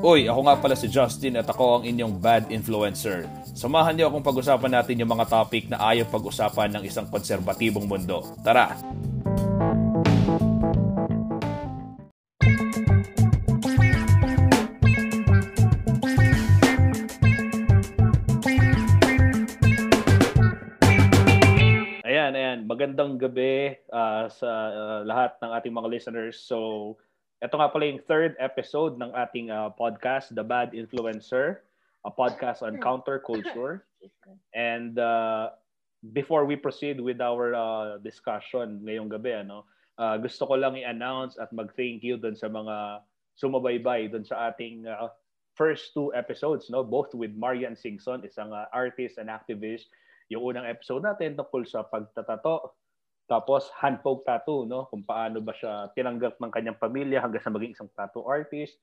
[0.00, 3.28] Uy, ako nga pala si Justin at ako ang inyong bad influencer.
[3.52, 8.24] Samahan niyo akong pag-usapan natin yung mga topic na ayaw pag-usapan ng isang konserbatibong mundo.
[8.40, 8.80] Tara!
[22.08, 22.58] Ayan, ayan.
[22.64, 26.40] Magandang gabi uh, sa uh, lahat ng ating mga listeners.
[26.40, 26.96] So,
[27.40, 31.64] ito nga pala yung third episode ng ating uh, podcast, The Bad Influencer,
[32.04, 33.88] a podcast on counterculture.
[34.52, 35.56] And uh,
[36.12, 39.64] before we proceed with our uh, discussion ngayong gabi, ano,
[39.96, 43.04] uh, gusto ko lang i-announce at mag-thank you dun sa mga
[43.40, 45.08] sumabaybay dun sa ating uh,
[45.56, 46.84] first two episodes, no?
[46.84, 49.88] both with Marian Singson, isang uh, artist and activist.
[50.28, 52.76] Yung unang episode natin tungkol sa pagtatato
[53.30, 54.90] tapos hand poke tattoo, no?
[54.90, 58.74] Kung paano ba siya tinanggap ng kanyang pamilya hanggang sa maging isang tattoo artist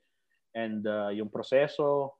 [0.55, 2.15] and uh, yung proseso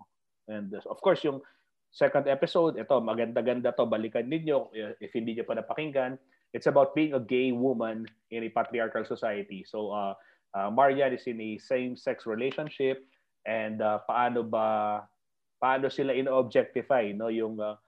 [0.52, 1.40] and uh, of course yung
[1.88, 6.20] second episode, ito maganda-ganda to, balikan ninyo if hindi niyo pa napakinggan.
[6.52, 9.64] It's about being a gay woman in a patriarchal society.
[9.64, 10.14] So uh,
[10.52, 13.08] uh Marian is in a same-sex relationship
[13.48, 15.00] and uh, paano ba
[15.64, 17.80] paano sila in-objectify no yung uh,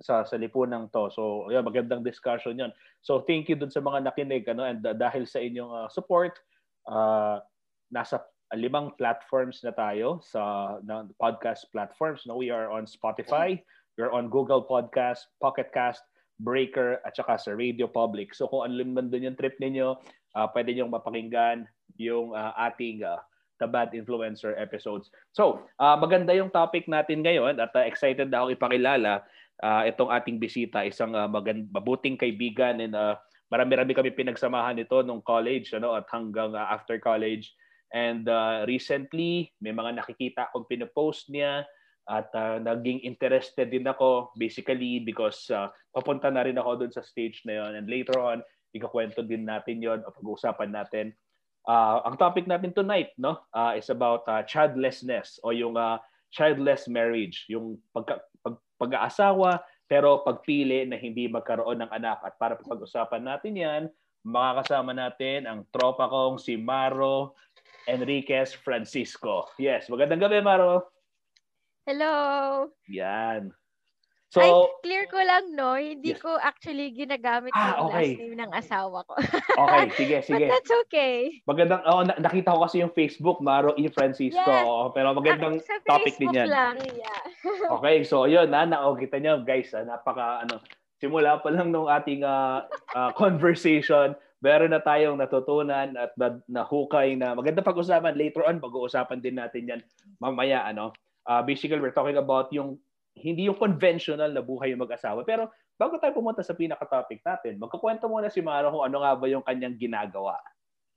[0.00, 1.12] sa sa lipunan to.
[1.12, 2.72] So, yeah, magandang discussion 'yon.
[3.04, 6.40] So, thank you dun sa mga nakinig ano and uh, dahil sa inyong uh, support,
[6.88, 7.42] uh,
[7.92, 8.24] nasa
[8.56, 12.24] limang platforms na tayo sa na, podcast platforms.
[12.24, 13.60] No, we are on Spotify,
[13.96, 16.04] we're on Google Podcast, Pocket Cast,
[16.40, 18.36] Breaker at saka sa Radio Public.
[18.36, 19.96] So kung ano man doon yung trip ninyo,
[20.36, 21.64] uh, pwede niyo mapakinggan
[21.96, 23.20] yung uh, ating uh,
[23.62, 25.12] The Bad Influencer episodes.
[25.30, 29.22] So, uh, maganda yung topic natin ngayon at uh, excited na ako ipakilala
[29.62, 33.16] uh, itong ating bisita, isang uh, magand- mabuting kaibigan and uh,
[33.48, 37.54] marami-rami kami pinagsamahan nito nung college ano at hanggang uh, after college.
[37.92, 41.68] And uh, recently, may mga nakikita akong pinopost niya
[42.10, 47.04] at uh, naging interested din ako basically because uh, papunta na rin ako doon sa
[47.04, 48.42] stage na yon and later on
[48.74, 51.14] ikakwento din natin yon o pag-uusapan natin
[51.70, 55.94] uh, ang topic natin tonight no uh, is about uh, childlessness o yung uh,
[56.34, 62.24] childless marriage yung pagka, pag, pag-aasawa pero pagpili na hindi magkaroon ng anak.
[62.24, 63.82] At para pag-usapan natin yan,
[64.24, 67.36] makakasama natin ang tropa kong si Maro
[67.84, 69.50] Enriquez Francisco.
[69.58, 70.90] Yes, magandang gabi Maro.
[71.84, 72.70] Hello.
[72.88, 73.50] Yan.
[74.32, 74.48] So, Ay,
[74.80, 75.76] clear ko lang, no?
[75.76, 76.24] Hindi yes.
[76.24, 78.16] ko actually ginagamit ah, yung okay.
[78.16, 79.14] last name ng asawa ko.
[79.60, 80.48] okay, sige, sige.
[80.48, 81.44] But that's okay.
[81.44, 83.92] Magandang, oh, nakita ko kasi yung Facebook, Maro E.
[83.92, 84.40] Francisco.
[84.40, 84.64] Yes.
[84.64, 86.48] Oh, pero magandang ah, topic din yan.
[86.48, 87.20] lang, yeah.
[87.76, 90.64] okay, so yun, na, na oh, kita nyo, guys, ah, napaka, ano,
[90.96, 92.64] simula pa lang nung ating uh,
[92.96, 98.16] uh, conversation, meron na tayong natutunan at na, nahukay na maganda pag-usapan.
[98.16, 99.80] Later on, pag-uusapan din natin yan
[100.24, 100.96] mamaya, ano.
[101.28, 102.80] Uh, basically, we're talking about yung
[103.16, 105.22] hindi yung conventional na buhay yung mag-asawa.
[105.28, 109.26] Pero bago tayo pumunta sa pinaka-topic natin, magkukwento muna si Maro kung ano nga ba
[109.28, 110.40] yung kanyang ginagawa.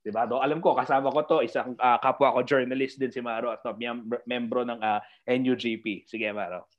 [0.06, 0.22] Diba?
[0.22, 3.60] Do, alam ko, kasama ko to, isang uh, kapwa ko journalist din si Maro at
[3.66, 6.06] no, mem- membro ng uh, ah, NUGP.
[6.06, 6.70] Sige, Maro.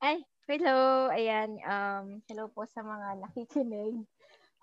[0.00, 1.12] Ay, hello.
[1.12, 4.00] Ayan, um, hello po sa mga nakikinig.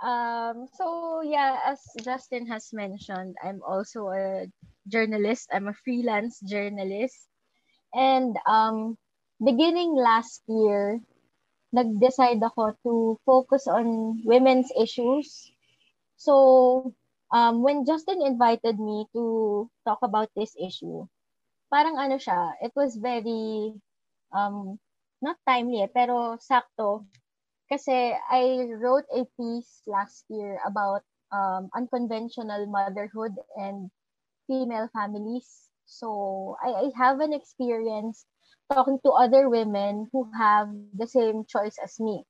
[0.01, 4.49] Um, so, yeah, as Justin has mentioned, I'm also a
[4.89, 5.53] journalist.
[5.53, 7.29] I'm a freelance journalist.
[7.93, 8.97] And um,
[9.43, 11.03] beginning last year,
[11.75, 12.93] nag-decide ako to
[13.27, 15.51] focus on women's issues.
[16.15, 16.93] So,
[17.33, 21.05] um, when Justin invited me to talk about this issue,
[21.67, 23.75] parang ano siya, it was very,
[24.31, 24.79] um,
[25.21, 27.03] not timely eh, pero sakto.
[27.67, 31.01] Kasi I wrote a piece last year about
[31.33, 33.89] um, unconventional motherhood and
[34.45, 35.67] female families.
[35.83, 38.23] So, I, I have an experience
[38.71, 42.23] talking to other women who have the same choice as me.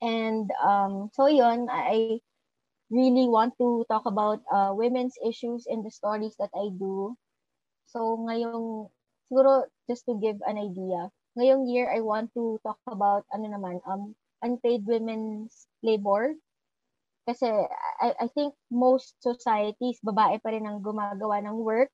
[0.00, 2.20] And um, so yon, I
[2.90, 7.16] really want to talk about uh, women's issues in the stories that I do.
[7.90, 8.88] So ngayong,
[9.28, 13.80] siguro just to give an idea, ngayong year I want to talk about ano naman,
[13.84, 16.34] um, unpaid women's labor.
[17.28, 17.48] Kasi
[18.00, 21.92] I, I think most societies, babae pa rin ang gumagawa ng work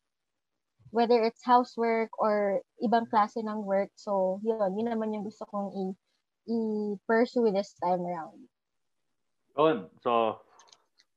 [0.95, 3.91] whether it's housework or ibang klase ng work.
[3.99, 5.99] So, yun, yun naman yung gusto kong i-
[6.47, 8.47] i-pursue this time around.
[9.59, 9.91] Yun.
[10.07, 10.39] So,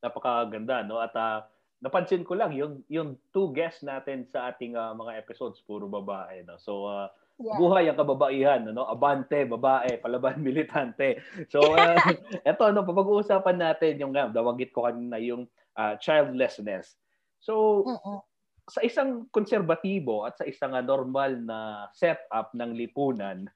[0.01, 0.97] napakaganda, no?
[0.97, 1.45] At uh,
[1.85, 6.41] napansin ko lang, yung, yung two guests natin sa ating uh, mga episodes, puro babae,
[6.41, 6.57] no?
[6.57, 7.61] So, uh, yeah.
[7.61, 8.89] buhay ang kababaihan, no?
[8.89, 11.21] Abante, babae, palaban, militante.
[11.53, 12.01] So, uh,
[12.49, 15.45] eto, no, papag-uusapan natin yung, uh, dawagit ko kanina, yung
[15.77, 16.97] uh, childlessness.
[17.37, 18.25] So, Uh-uh
[18.67, 23.47] sa isang konserbatibo at sa isang uh, normal na setup ng lipunan,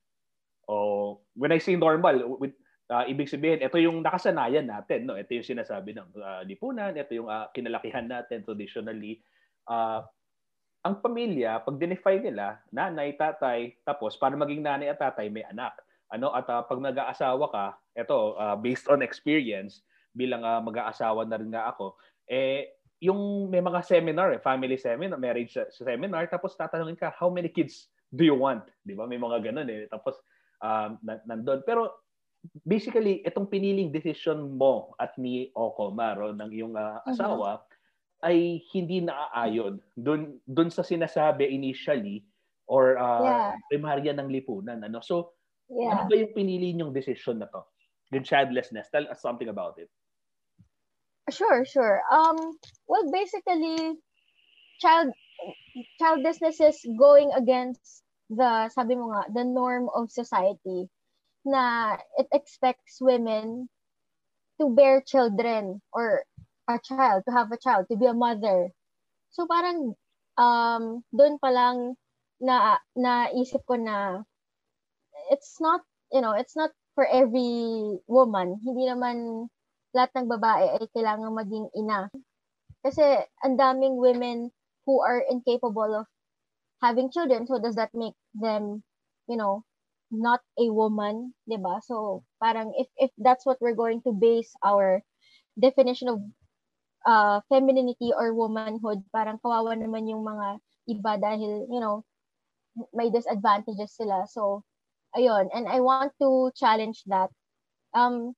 [0.71, 2.55] o oh, when I say normal, with,
[2.87, 5.07] uh, ibig sabihin, ito yung nakasanayan natin.
[5.07, 5.19] No?
[5.19, 9.19] Ito yung sinasabi ng uh, lipunan, ito yung uh, kinalakihan natin traditionally.
[9.67, 10.03] Uh,
[10.81, 15.75] ang pamilya, pag dinefy nila, nanay, tatay, tapos para maging nanay at tatay, may anak.
[16.11, 17.65] Ano at uh, pag nag-aasawa ka,
[17.95, 21.95] ito uh, based on experience bilang uh, mag-aasawa na rin nga ako,
[22.27, 27.49] eh yung may mga seminar, eh, family seminar, marriage seminar, tapos tatanungin ka, how many
[27.49, 28.61] kids do you want?
[28.85, 29.09] 'Di ba?
[29.09, 29.89] May mga ganun eh.
[29.89, 30.21] Tapos
[30.61, 31.65] um, nandun.
[31.65, 32.05] Pero
[32.61, 37.69] basically, itong piniling decision mo at ni Oko Maro ng iyong uh, asawa, uh-huh
[38.21, 42.21] ay hindi naaayon doon doon sa sinasabi initially
[42.69, 43.51] or uh, yeah.
[43.67, 45.33] primarya ng lipunan ano so
[45.67, 45.97] yeah.
[45.97, 47.65] ano ba yung pinili ninyong decision na to
[48.13, 49.89] yung childlessness tell us something about it
[51.29, 52.37] sure sure um
[52.87, 53.93] well basically
[54.79, 55.13] child
[55.99, 60.89] childlessness is going against the sabi mo nga the norm of society
[61.45, 63.69] na it expects women
[64.59, 66.23] to bear children or
[66.69, 68.69] a child, to have a child, to be a mother.
[69.33, 69.97] So parang
[70.37, 71.97] um doon pa lang
[72.39, 74.21] na naisip ko na
[75.33, 75.81] it's not,
[76.13, 78.59] you know, it's not for every woman.
[78.61, 79.47] Hindi naman
[79.91, 82.07] lahat ng babae ay kailangan maging ina.
[82.81, 83.03] Kasi
[83.45, 84.49] ang daming women
[84.87, 86.07] who are incapable of
[86.81, 87.45] having children.
[87.45, 88.81] So does that make them,
[89.29, 89.63] you know,
[90.11, 91.79] not a woman, 'di ba?
[91.85, 94.99] So parang if if that's what we're going to base our
[95.55, 96.19] definition of
[97.05, 100.59] uh, femininity or womanhood, parang kawawa naman yung mga
[100.89, 102.03] iba dahil, you know,
[102.93, 104.25] may disadvantages sila.
[104.29, 104.63] So,
[105.15, 105.49] ayun.
[105.53, 107.29] And I want to challenge that.
[107.91, 108.33] Um,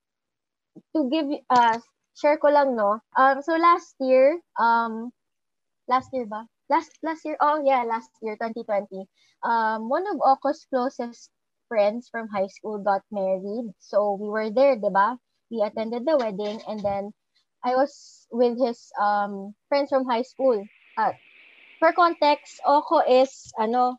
[0.96, 1.80] to give, uh,
[2.16, 3.00] share ko lang, no?
[3.18, 5.12] Um, so last year, um,
[5.88, 6.46] last year ba?
[6.70, 9.06] Last, last year, oh yeah, last year, 2020.
[9.44, 11.30] Um, one of Oko's closest
[11.68, 13.74] friends from high school got married.
[13.80, 15.18] So we were there, di ba?
[15.50, 17.12] We attended the wedding and then
[17.64, 20.62] I was with his um friends from high school.
[20.98, 21.16] At
[21.80, 23.98] for context, Oko is ano,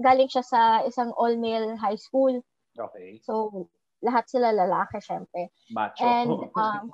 [0.00, 2.40] galing siya sa isang all-male high school.
[2.78, 3.20] Okay.
[3.24, 3.68] So
[4.04, 5.52] lahat sila lalaki syempre.
[5.72, 6.04] Macho.
[6.04, 6.84] And um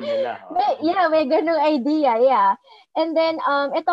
[0.00, 0.40] nila.
[0.54, 2.50] may, yeah, may ganung idea, yeah.
[2.94, 3.92] And then um ito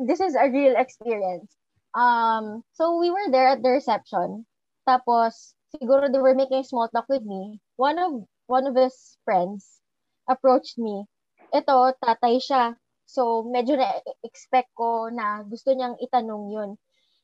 [0.00, 1.50] this is a real experience.
[1.92, 4.46] Um so we were there at the reception.
[4.86, 7.58] Tapos siguro they were making small talk with me.
[7.76, 9.80] One of one of his friends
[10.26, 11.06] approached me.
[11.54, 12.74] Ito, tatay siya.
[13.06, 16.70] So, medyo na-expect ko na gusto niyang itanong yun.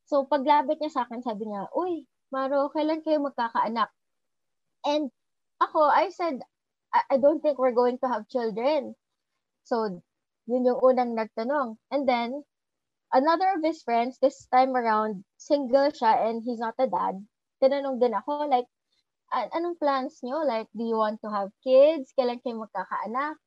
[0.07, 3.91] So, paglabit niya sa akin, sabi niya, Uy, Maro, kailan kayo magkakaanak?
[4.87, 5.11] And
[5.63, 6.43] ako, I said,
[6.95, 8.95] I, I don't think we're going to have children.
[9.65, 10.03] So,
[10.47, 11.79] yun yung unang nagtanong.
[11.91, 12.43] And then,
[13.13, 17.23] another of his friends, this time around, single siya and he's not a dad.
[17.63, 18.67] Tinanong din ako, like,
[19.33, 20.43] an- anong plans nyo?
[20.47, 22.15] Like, do you want to have kids?
[22.15, 23.39] Kailan kayo magkakaanak?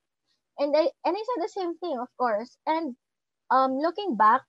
[0.59, 2.51] And I, and I said the same thing, of course.
[2.67, 2.95] And
[3.51, 4.43] um, looking back,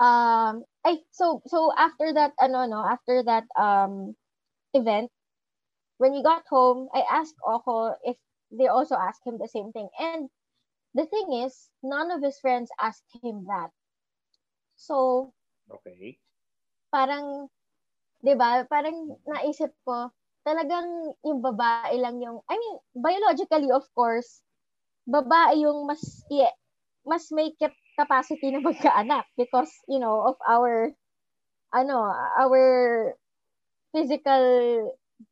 [0.00, 4.14] um, I, so, so after that, ano, no, after that um,
[4.72, 5.10] event,
[5.98, 8.16] when we got home, I asked Oko if
[8.52, 9.88] they also asked him the same thing.
[9.98, 10.30] And
[10.94, 13.70] the thing is, none of his friends asked him that.
[14.76, 15.32] So,
[15.66, 16.18] okay.
[16.92, 17.48] Parang
[18.22, 18.64] 'di ba?
[18.68, 20.12] Parang naisip ko,
[20.46, 24.40] talagang yung babae lang yung I mean, biologically of course,
[25.08, 26.54] babae yung mas yeah,
[27.02, 27.52] mas may
[27.96, 30.92] capacity na magkaanak because, you know, of our
[31.74, 32.62] ano, our
[33.90, 34.44] physical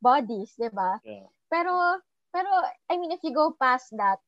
[0.01, 0.97] bodies, 'di ba?
[1.05, 1.29] Yeah.
[1.47, 2.01] Pero
[2.33, 2.49] pero
[2.89, 4.19] I mean if you go past that,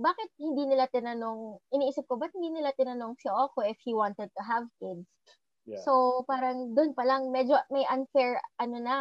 [0.00, 4.30] bakit hindi nila tinanong, iniisip ko, ba't hindi nila tinanong si Oko if he wanted
[4.32, 5.04] to have kids?
[5.68, 5.82] Yeah.
[5.84, 8.96] So parang doon pa lang medyo may unfair ano na,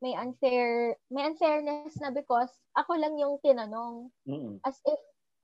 [0.00, 4.08] may unfair may unfairness na because ako lang yung tinanong.
[4.26, 4.64] Mm-hmm.
[4.64, 4.98] As if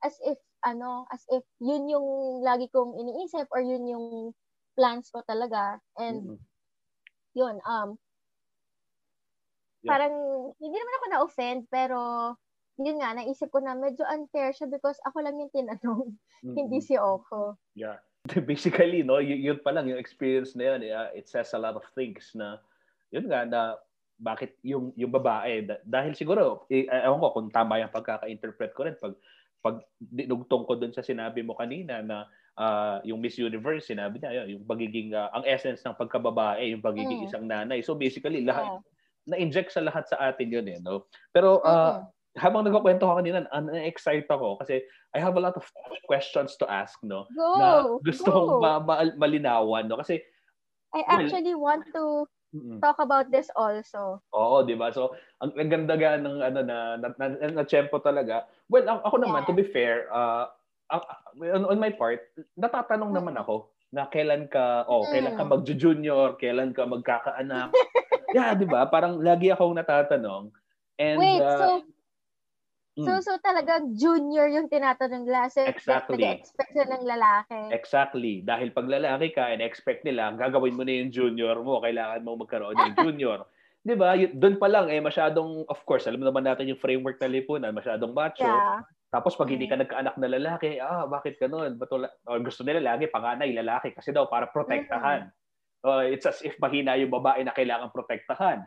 [0.05, 4.07] as if ano, as if yun yung lagi kong iniisip or yun yung
[4.79, 6.39] plans ko talaga and mm-hmm.
[7.35, 7.99] yun um
[9.83, 9.91] yeah.
[9.91, 10.15] parang
[10.63, 11.99] hindi naman ako na-offend pero
[12.79, 16.55] yun nga naisip ko na medyo unfair siya because ako lang yung tinanong mm-hmm.
[16.59, 17.59] hindi si Oko.
[17.75, 17.99] Yeah.
[18.51, 20.81] basically, no, y- yun pa lang, yung experience na yun,
[21.17, 22.61] it says a lot of things na,
[23.11, 23.79] yun nga, na
[24.19, 28.99] bakit yung yung babae dahil siguro eh, ewan ko kung tama yung pagkaka-interpret ko rin
[28.99, 29.15] pag
[29.59, 32.27] pag dinugtong ko doon sa sinabi mo kanina na
[32.59, 36.85] uh, yung Miss Universe sinabi niya yun, yung pagiging uh, ang essence ng pagkababae yung
[36.85, 37.29] pagiging mm.
[37.31, 38.81] isang nanay so basically lahat yeah.
[39.35, 42.07] na-inject sa lahat sa atin yun eh no pero uh, mm-hmm.
[42.39, 44.79] habang nagkukwento ko kanina, na-excite ako kasi
[45.11, 45.65] I have a lot of
[46.07, 47.25] questions to ask, no?
[47.33, 47.49] Go!
[47.57, 47.69] Na
[48.05, 48.35] gusto go.
[48.37, 49.97] kong ma- ma- malinawan, no?
[49.97, 50.21] Kasi,
[50.93, 54.21] I actually want to mm, talk about this also.
[54.33, 54.89] oo, di ba?
[54.91, 58.49] So, ang, ang ganda ga ng ano na, na, na, na, na tempo talaga.
[58.69, 59.49] Well, ako, ako naman, Yeah.
[59.49, 60.49] to be fair, uh,
[60.89, 62.25] on, on my part,
[62.57, 65.53] natatanong naman ako na kailan ka, oh, kailan ka Mm.
[65.53, 67.73] magjo-junior, kailan ka magkakaanak.
[68.37, 68.85] yeah, di ba?
[68.89, 70.53] Parang lagi akong natatanong.
[71.01, 71.69] And, Wait, uh, so
[72.99, 73.07] mm.
[73.07, 75.47] so so talagang junior yung tinatanong nila.
[75.49, 76.19] So, Exactly.
[76.19, 77.61] Nag-expect sila ng lalaki.
[77.71, 78.35] Exactly.
[78.43, 82.35] Dahil pag lalaki ka and expect nila, gagawin mo na yung junior mo, kailangan mo
[82.35, 83.47] magkaroon ng junior.
[83.87, 84.19] 'Di ba?
[84.19, 87.73] Y- Doon pa lang eh masyadong of course, alam naman natin yung framework ng lipunan,
[87.73, 88.45] masyadong macho.
[88.45, 88.85] Yeah.
[89.09, 91.81] Tapos pag hindi ka nagkaanak na lalaki, ah, bakit ganun?
[91.81, 92.13] Ba't wala?
[92.29, 95.33] Or gusto nila lagi panganay lalaki kasi daw para protektahan.
[95.81, 98.67] Uh, it's as if mahina yung babae na kailangan protektahan.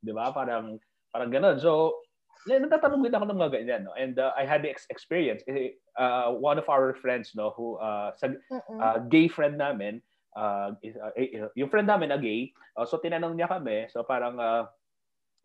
[0.00, 0.32] 'Di ba?
[0.32, 0.80] Parang
[1.12, 1.60] parang ganun.
[1.60, 2.00] So,
[2.48, 3.94] natatanong din ako ng mga ganyan, no?
[3.94, 5.46] And uh, I had the ex- experience.
[5.94, 8.34] Uh, one of our friends, no, who uh, sa,
[8.82, 10.02] uh, gay friend namin,
[10.34, 14.02] uh, is- uh, eh, yung friend namin na gay, uh, so tinanong niya kami, so
[14.02, 14.66] parang uh,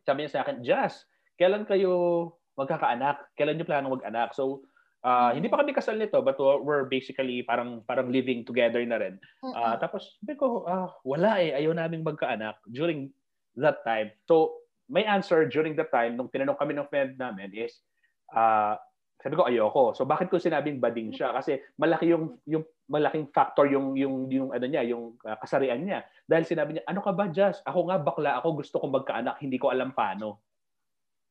[0.07, 1.05] sabi niya sa akin, Jazz,
[1.37, 3.29] kailan kayo magkakaanak?
[3.37, 4.33] Kailan niyo plano mag-anak?
[4.33, 4.65] So,
[5.05, 9.21] uh, hindi pa kami kasal nito, but we're, basically parang parang living together na rin.
[9.53, 13.11] Ah, tapos sabi ko, ah, wala eh, ayaw naming magkaanak during
[13.59, 14.09] that time.
[14.25, 17.83] So, my answer during that time, nung tinanong kami ng friend namin is,
[18.31, 18.79] ah,
[19.17, 19.97] sabi ko ayoko.
[19.97, 21.33] So bakit ko sinabing bading siya?
[21.33, 26.05] Kasi malaki yung yung malaking factor yung yung yung ano niya, yung ah, kasarian niya.
[26.29, 27.59] Dahil sinabi niya, "Ano ka ba, Jazz?
[27.65, 30.39] Ako nga bakla, ako gusto kong magkaanak, hindi ko alam paano."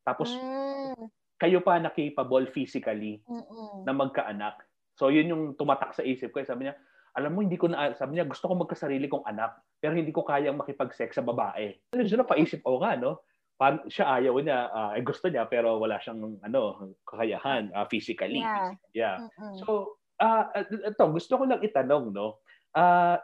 [0.02, 3.84] Tapos Mm, kayo pa na capable physically mm-mm.
[3.84, 4.66] na magkaanak.
[4.96, 6.40] So yun yung tumatak sa isip ko.
[6.40, 6.74] Sabi niya,
[7.16, 10.20] alam mo, hindi ko na, sabi niya, gusto ko magkasarili kong anak, pero hindi ko
[10.20, 11.72] kayang makipag-sex sa babae.
[11.96, 13.24] Ano siya napaisip, o nga, no?
[13.56, 18.44] Pan, siya ayaw niya, ah, eh, gusto niya, pero wala siyang, ano, kakayahan ah, physically.
[18.44, 18.76] Yeah.
[18.92, 19.16] Yeah.
[19.24, 19.64] Mm-mm.
[19.64, 22.44] So, ah, ito, gusto ko lang itanong, no?
[22.76, 23.16] Ah,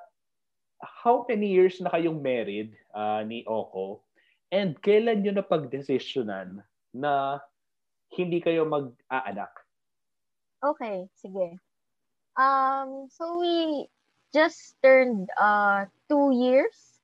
[0.81, 4.09] how many years na kayong married ah, ni Oko?
[4.53, 7.41] And kailan nyo na pag-desisyonan na
[8.13, 9.53] hindi kayo mag-aanak?
[10.61, 11.57] Okay, sige.
[12.37, 13.89] Um, so we
[14.33, 17.01] just turned uh two years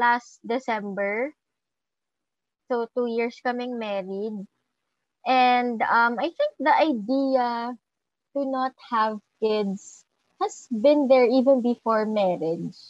[0.00, 1.32] last December.
[2.72, 4.48] So two years kaming married.
[5.28, 7.76] And um I think the idea
[8.32, 10.08] to not have kids
[10.40, 12.80] has been there even before marriage.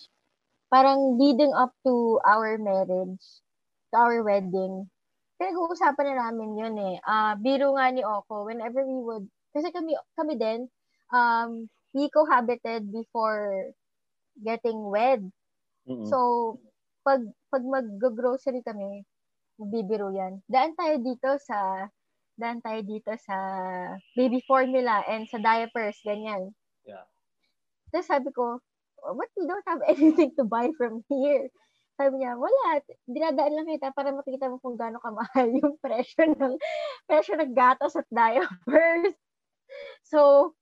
[0.71, 3.27] Parang leading up to our marriage,
[3.91, 4.87] to our wedding.
[5.43, 6.97] Pinag-uusapan na namin yun eh.
[7.03, 10.71] Ah, biro nga ni Oko, whenever we would, kasi kami, kami din,
[11.13, 13.75] um, we cohabited before
[14.39, 15.21] getting wed.
[15.85, 16.09] Mm-mm.
[16.09, 16.57] So,
[17.05, 19.05] pag, pag mag-grocery kami,
[19.69, 20.41] bibiro yan.
[20.51, 21.87] Daan tayo dito sa,
[22.39, 23.37] daan tayo dito sa
[24.17, 26.55] baby formula and sa diapers, ganyan.
[26.87, 27.07] Yeah.
[27.93, 28.59] Tapos sabi ko,
[29.03, 31.51] what we don't have anything to buy from here.
[32.01, 32.81] Sabi niya, wala.
[33.05, 36.57] Dinadaan lang kita para makita mo kung gaano kamahal yung presyo ng
[37.05, 39.15] presyo ng gatas at diapers.
[40.05, 40.53] So,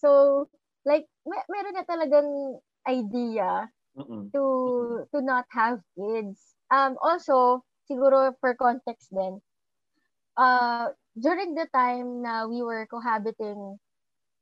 [0.00, 0.48] so,
[0.88, 2.56] like, may, meron na talagang
[2.88, 4.32] idea Mm-mm.
[4.32, 4.44] to
[5.12, 6.56] to not have kids.
[6.72, 9.40] Um also siguro for context din.
[10.36, 13.78] Uh during the time na we were cohabiting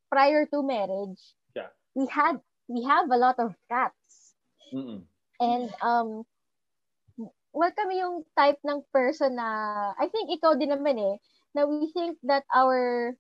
[0.08, 1.20] prior to marriage,
[1.54, 1.68] Yeah.
[1.94, 4.34] we had we have a lot of cats.
[4.72, 5.04] Mm-mm.
[5.40, 6.24] And um
[7.52, 9.48] well kami yung type ng person na
[10.00, 11.16] I think ikaw din naman eh
[11.52, 13.12] na we think that our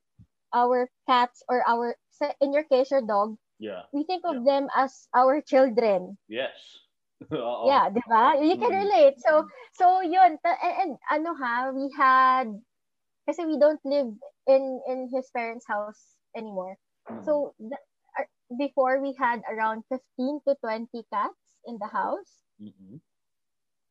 [0.56, 1.96] our cats or our
[2.40, 3.86] in your case your dog Yeah.
[3.94, 6.81] we think of them as our children Yes.
[7.66, 8.36] Yeah, 'di ba?
[8.40, 8.82] You can Mm.
[8.84, 9.16] relate.
[9.22, 12.48] So so 'yun and, and ano ha, we had
[13.28, 14.10] kasi we don't live
[14.48, 16.76] in in his parents' house anymore.
[17.06, 17.22] Mm.
[17.22, 17.78] So the,
[18.18, 18.26] uh,
[18.58, 22.42] before we had around 15 to 20 cats in the house.
[22.60, 23.00] Mm-mm.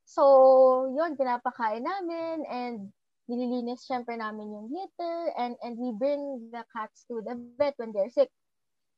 [0.06, 2.92] So, 'yun pinapakain namin and
[3.32, 7.96] nililinis syempre namin yung litter and and we bring the cats to the vet when
[7.96, 8.28] they're sick.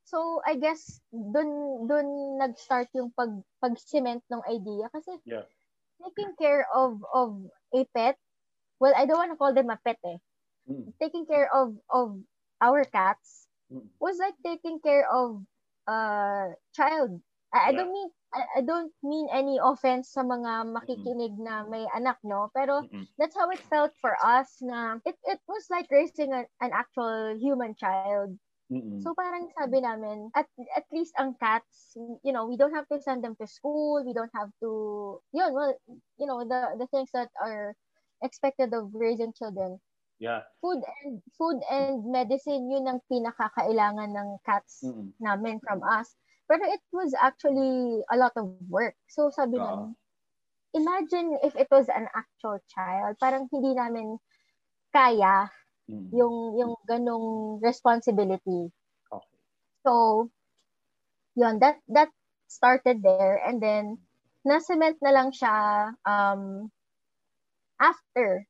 [0.04, 3.32] So, I guess dun dun nag-start yung pag
[3.62, 5.44] pag-cement ng idea kasi Yeah.
[6.04, 8.18] taking care of of a pet,
[8.80, 10.20] well, I don't want to call them a pet eh.
[10.70, 10.94] Mm.
[11.02, 12.22] Taking care of of
[12.62, 13.90] our cats Mm.
[14.00, 15.46] was like taking care of
[15.88, 17.22] a child.
[17.54, 17.78] I, I Yeah.
[17.78, 22.50] don't mean I, I don't mean any offense sa mga makikinig na may anak, no?
[22.54, 23.08] Pero Mm-mm.
[23.18, 27.36] that's how it felt for us na it, it was like raising a, an actual
[27.40, 28.38] human child.
[28.72, 29.02] Mm-mm.
[29.04, 31.94] So parang sabi namin, at at least ang cats,
[32.24, 34.70] you know, we don't have to send them to school, we don't have to,
[35.36, 35.76] yun, well,
[36.18, 37.76] you know, the the things that are
[38.24, 39.80] expected of raising children.
[40.20, 40.48] Yeah.
[40.64, 45.12] Food and food and medicine yun ang pinakakailangan ng cats Mm-mm.
[45.20, 46.16] namin from us.
[46.48, 48.96] Pero it was actually a lot of work.
[49.12, 49.66] So sabi Oo.
[49.68, 50.00] namin,
[50.74, 54.18] imagine if it was an actual child, parang hindi namin
[54.96, 55.52] kaya
[55.90, 56.10] Mm.
[56.14, 58.72] yung yung ganong responsibility.
[59.12, 59.38] Okay.
[59.84, 60.30] So,
[61.36, 62.10] yun, that, that
[62.48, 63.42] started there.
[63.46, 63.98] And then,
[64.46, 65.56] na-cement na lang siya
[66.06, 66.72] um,
[67.80, 68.48] after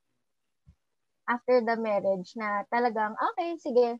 [1.29, 3.95] after the marriage na talagang, okay, sige,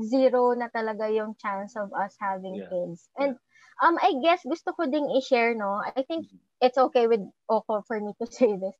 [0.00, 2.68] zero na talaga yung chance of us having Yeah.
[2.72, 3.12] kids.
[3.20, 3.36] And
[3.84, 5.84] um, I guess gusto ko ding i-share, no?
[5.84, 6.24] I think
[6.64, 7.20] it's okay with
[7.50, 8.76] Oko for me to say this.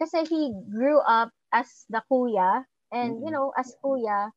[0.00, 3.32] Kasi he grew up as the kuya, and you Mhm.
[3.32, 4.30] know, as kuya,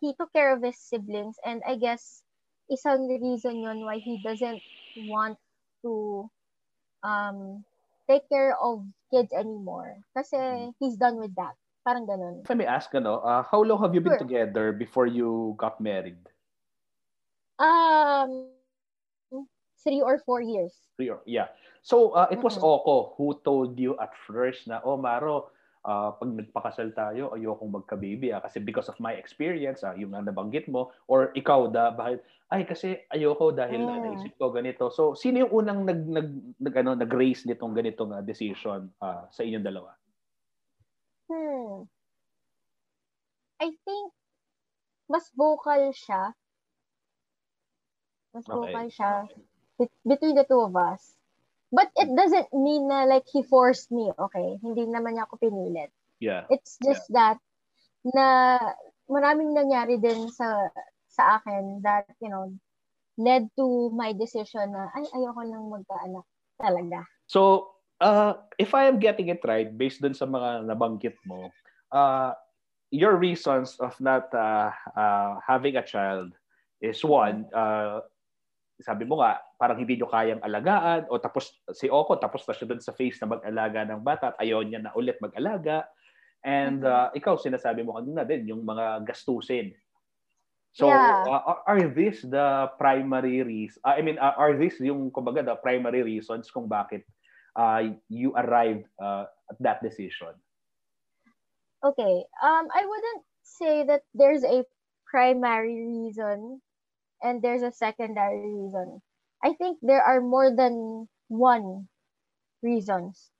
[0.00, 2.22] he took care of his siblings, and I guess
[2.70, 4.60] isang reason yun why he doesn't
[5.08, 5.38] want
[5.82, 6.28] to
[7.02, 7.64] um
[8.08, 10.00] take care of kids anymore.
[10.16, 10.72] Kasi Mhm.
[10.80, 11.54] he's done with that.
[11.84, 12.44] Parang ganun.
[12.44, 14.18] If I may ask, ano, uh, how long have you been Sure.
[14.18, 16.18] together before you got married?
[17.58, 18.50] Um,
[19.82, 20.74] three or four years.
[20.96, 21.48] Three or- Yeah.
[21.82, 22.62] So, uh, it was Mm-mm.
[22.62, 25.50] Oko who told you at first na, oh, Maro,
[25.88, 28.28] uh, pag nagpakasal tayo, ayokong magka-baby.
[28.36, 32.20] Ah, kasi because of my experience, ah, yung na nabanggit mo, or ikaw, da, bakit,
[32.52, 33.92] ay, kasi ayoko dahil Mm.
[33.92, 34.92] ah, naisip ko ganito.
[34.92, 36.28] So, sino yung unang nag, nag,
[36.60, 39.96] nag, ano, nag-raise nitong ganitong ah, decision ah, sa inyong dalawa?
[41.28, 41.84] Hmm.
[43.60, 44.16] I think
[45.12, 46.32] mas vocal siya.
[48.32, 48.56] Mas Okay.
[48.56, 49.12] vocal siya
[49.76, 51.17] bet- between the two of us.
[51.68, 54.56] But it doesn't mean na like he forced me, okay?
[54.64, 55.92] Hindi naman niya ako pinilit.
[56.18, 56.48] Yeah.
[56.48, 57.36] It's just that
[58.02, 58.56] na
[59.08, 60.72] maraming nangyari din sa
[61.12, 62.52] sa akin that, you know,
[63.18, 67.04] led to my decision na ay ayoko nang magkaanak talaga.
[67.26, 71.50] So, uh, if I am getting it right, based dun sa mga nabanggit mo,
[71.92, 72.32] uh,
[72.90, 76.32] your reasons of not uh, uh, having a child
[76.80, 78.00] is one, uh,
[78.78, 82.68] sabi mo nga, parang hindi nyo kayang alagaan, o tapos si Oko, tapos na siya
[82.70, 85.86] dun sa phase na mag-alaga ng bata at ayaw niya na ulit mag-alaga.
[86.46, 89.74] And uh, ikaw, sinasabi mo kanina din, yung mga gastusin.
[90.70, 91.26] So, Yeah.
[91.26, 93.82] uh, are- these the primary reasons?
[93.82, 97.02] I mean, uh, are these yung, kumbaga, the primary reasons kung bakit
[97.58, 100.38] uh, you arrived uh, at that decision?
[101.82, 102.16] Okay.
[102.38, 104.62] Um, I wouldn't say that there's a
[105.10, 106.62] primary reason
[107.22, 109.02] and there's a secondary reason.
[109.42, 111.88] I think there are more than one
[112.62, 113.30] reasons.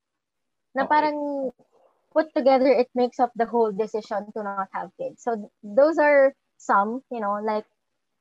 [0.75, 0.88] Na Okay.
[0.88, 1.51] parang
[2.12, 5.23] put together, it makes up the whole decision to not have kids.
[5.23, 7.67] So those are some, you know, like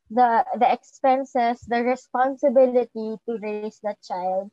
[0.10, 4.52] the the expenses, the responsibility to raise that child,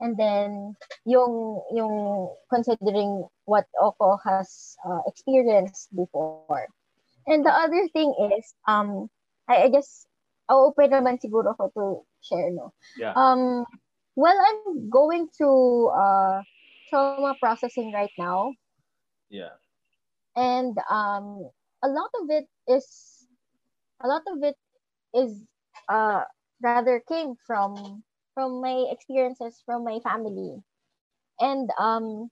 [0.00, 6.68] and then yung yung considering what Oko has uh, experienced before.
[7.26, 9.08] And the other thing is, um,
[9.48, 10.06] I, I guess,
[10.54, 11.84] open naman siguro ko to
[12.22, 12.72] share, no?
[12.96, 13.16] Yeah.
[13.16, 13.64] Um,
[14.14, 16.42] well, I'm going through uh,
[16.88, 18.52] trauma processing right now,
[19.28, 19.56] Yeah.
[20.36, 21.50] and um,
[21.82, 23.26] a lot of it is,
[24.02, 24.56] a lot of it
[25.14, 25.44] is,
[25.88, 26.22] uh,
[26.62, 28.02] rather came from
[28.34, 30.62] from my experiences from my family,
[31.40, 32.30] and um,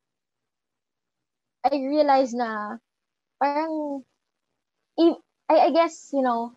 [1.64, 2.78] I realized na
[3.40, 4.04] parang
[4.96, 5.16] if,
[5.48, 6.56] I, I guess you know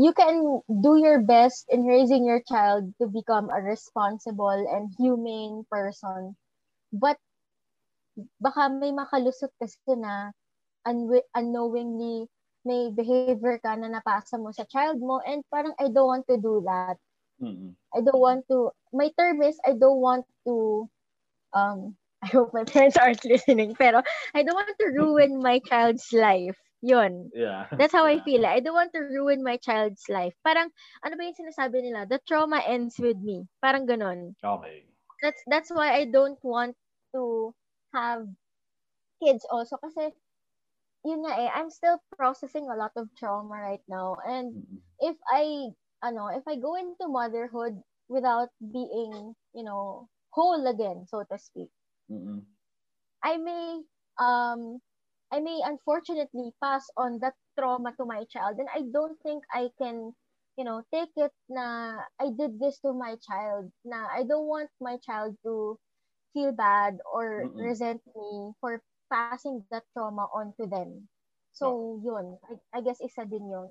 [0.00, 5.66] you can do your best in raising your child to become a responsible and humane
[5.70, 6.36] person.
[6.92, 7.18] But
[8.40, 10.32] baka may makalusot kasi na
[10.88, 12.28] unwi- unknowingly
[12.68, 16.36] may behavior ka na napasa mo sa child mo and parang I don't want to
[16.40, 16.96] do that.
[17.40, 17.74] Mm-mm.
[17.94, 20.88] I don't want to my term is I don't want to
[21.54, 24.02] um I hope my parents aren't listening pero
[24.34, 27.66] I don't want to ruin my child's life yun Yeah.
[27.78, 28.24] That's how I Yeah.
[28.24, 28.44] feel.
[28.46, 30.34] I don't want to ruin my child's life.
[30.44, 30.68] Parang,
[31.02, 32.04] ano ba yung sinasabi nila?
[32.04, 33.48] The trauma ends with me.
[33.64, 34.36] Parang ganon.
[34.44, 34.84] Okay.
[35.22, 36.76] That's, that's why I don't want
[37.14, 37.54] to
[37.94, 38.28] have
[39.22, 39.76] kids also.
[39.78, 40.12] Kasi,
[41.04, 44.16] yun nga eh, I'm still processing a lot of trauma right now.
[44.26, 44.80] And Mm-mm.
[44.98, 45.70] if I,
[46.02, 51.70] ano, if I go into motherhood without being, you know, whole again, so to speak,
[52.10, 52.46] Mm-mm.
[53.22, 53.82] I may
[54.18, 54.80] um
[55.32, 59.70] I may unfortunately pass on that trauma to my child and I don't think I
[59.78, 60.12] can
[60.56, 64.70] you know take it na I did this to my child na I don't want
[64.80, 65.78] my child to
[66.34, 67.58] feel bad or Mm-mm.
[67.58, 71.08] resent me for passing that trauma on to them.
[71.52, 73.70] So yun, I, I guess isa din yun.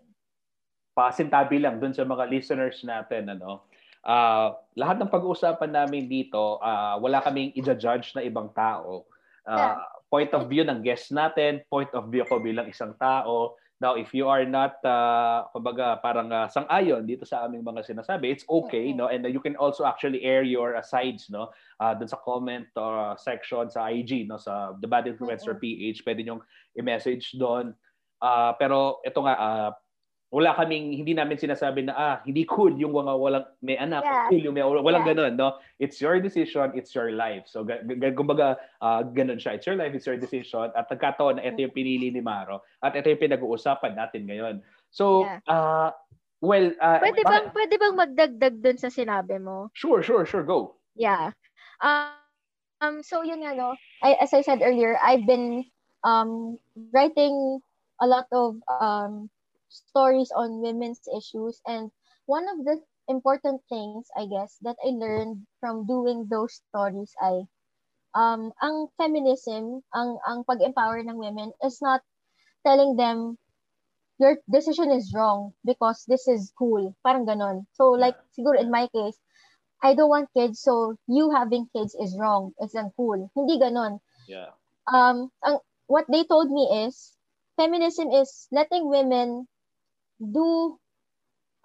[0.95, 3.63] pasintabi lang dun sa mga listeners natin ano
[4.03, 9.07] ah lahat ng pag-uusapan namin dito ah wala kaming i-judge na ibang tao
[9.49, 13.55] Ah, point of view ng guest natin, point of view ko bilang isang tao.
[13.79, 18.27] Now, if you are not, uh, kumbaga, parang uh, sang-ayon dito sa aming mga sinasabi,
[18.27, 19.07] it's okay, no?
[19.07, 21.47] And uh, you can also actually air your uh, sides, no?
[21.79, 24.35] Uh, dun sa comment uh, section sa IG, no?
[24.35, 26.43] Sa The Bad Influencer PH, pwede nyong
[26.75, 27.71] i-message doon.
[28.19, 29.71] Uh, pero ito nga, uh,
[30.29, 34.29] wala kaming hindi namin sinasabi na ah hindi cool yung mga walang may anak yeah.
[34.29, 35.09] cool yung may walang yeah.
[35.13, 35.57] ganun no?
[35.81, 37.49] It's your decision it's your life.
[37.49, 39.57] So g- g- kumbaga uh, ganun siya.
[39.57, 40.69] It's your life it's your decision.
[40.77, 42.61] At nagkataon na ito yung pinili ni Maro.
[42.85, 44.61] At ito yung pinag-uusapan natin ngayon.
[44.93, 45.41] So yeah.
[45.49, 45.89] uh,
[46.45, 49.73] well uh, pwede bang uh, pwede bang magdagdag dun sa sinabi mo?
[49.73, 50.45] Sure sure sure.
[50.45, 50.77] Go.
[50.93, 51.33] Yeah.
[51.81, 52.13] Um,
[52.85, 53.73] um so yun nga no?
[54.05, 55.65] I, as I said earlier I've been
[56.05, 56.61] um
[56.93, 57.65] writing
[57.97, 59.33] a lot of um
[59.69, 61.61] stories on women's issues.
[61.65, 61.91] And
[62.25, 67.47] one of the important things, I guess, that I learned from doing those stories ay
[68.13, 72.01] um, ang feminism, ang, ang pag-empower ng women is not
[72.65, 73.37] telling them
[74.19, 76.93] your decision is wrong because this is cool.
[77.05, 77.65] Parang ganon.
[77.73, 79.17] So like, siguro in my case,
[79.81, 82.51] I don't want kids, so you having kids is wrong.
[82.59, 83.31] It's uncool.
[83.31, 84.03] Hindi ganon.
[84.27, 84.51] Yeah.
[84.91, 87.15] Um, ang, what they told me is,
[87.55, 89.47] feminism is letting women
[90.19, 90.77] do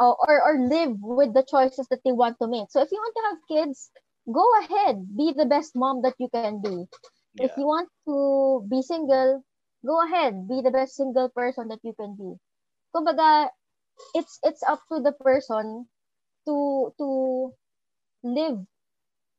[0.00, 2.70] uh, or or live with the choices that they want to make.
[2.70, 3.90] So if you want to have kids,
[4.30, 6.86] go ahead, be the best mom that you can be.
[7.34, 7.46] Yeah.
[7.46, 9.42] If you want to be single,
[9.84, 12.36] go ahead, be the best single person that you can be.
[12.94, 13.50] Kumbaga,
[14.14, 15.86] it's it's up to the person
[16.46, 17.52] to to
[18.22, 18.58] live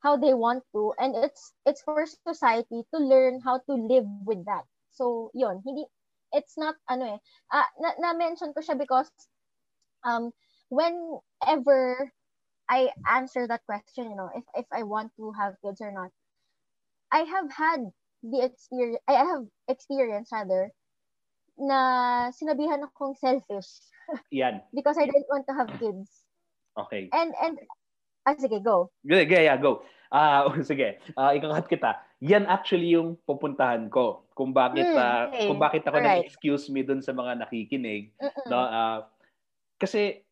[0.02, 4.46] how they want to and it's it's for society to learn how to live with
[4.46, 4.64] that.
[4.92, 5.86] So, yon, hindi
[6.36, 7.20] it's not ano eh
[7.56, 9.08] uh, na, na mention ko siya because
[10.04, 10.36] um
[10.68, 12.12] whenever
[12.68, 16.12] I answer that question you know if if I want to have kids or not
[17.16, 17.88] I have had
[18.20, 20.76] the experience I have experience rather
[21.56, 21.80] na
[22.36, 23.80] sinabihan akong selfish
[24.32, 24.60] yan.
[24.76, 26.12] because I didn't want to have kids.
[26.76, 27.08] Okay.
[27.16, 27.56] And and
[28.28, 28.92] ah sige go.
[29.08, 29.88] Good, yeah, yeah go.
[30.12, 31.00] Ah uh, sige.
[31.16, 31.96] Uh, ikakat kita
[32.26, 35.46] yan actually yung pupuntahan ko kung bakit mm, uh, okay.
[35.46, 36.26] kung bakit ako right.
[36.26, 38.46] nag-excuse me dun sa mga nakikinig Mm-mm.
[38.50, 39.00] no uh,
[39.78, 40.26] kasi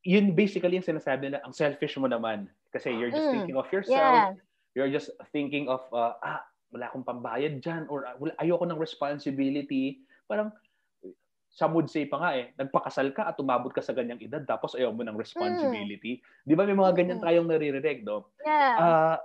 [0.00, 3.68] yun basically yung sinasabi na ang selfish mo naman kasi you're just mm, thinking of
[3.68, 4.32] yourself yeah.
[4.72, 6.40] you're just thinking of uh, ah
[6.72, 10.48] wala akong pambayad diyan or uh, wala, ayoko ng responsibility parang
[11.56, 14.76] sa mood say pa nga eh, nagpakasal ka at umabot ka sa ganyang edad tapos
[14.76, 16.20] ayaw mo ng responsibility.
[16.20, 16.44] Mm.
[16.44, 18.28] Di ba may mga ganyan tayong naririnig, no?
[18.44, 18.76] Yeah.
[18.76, 19.16] Uh,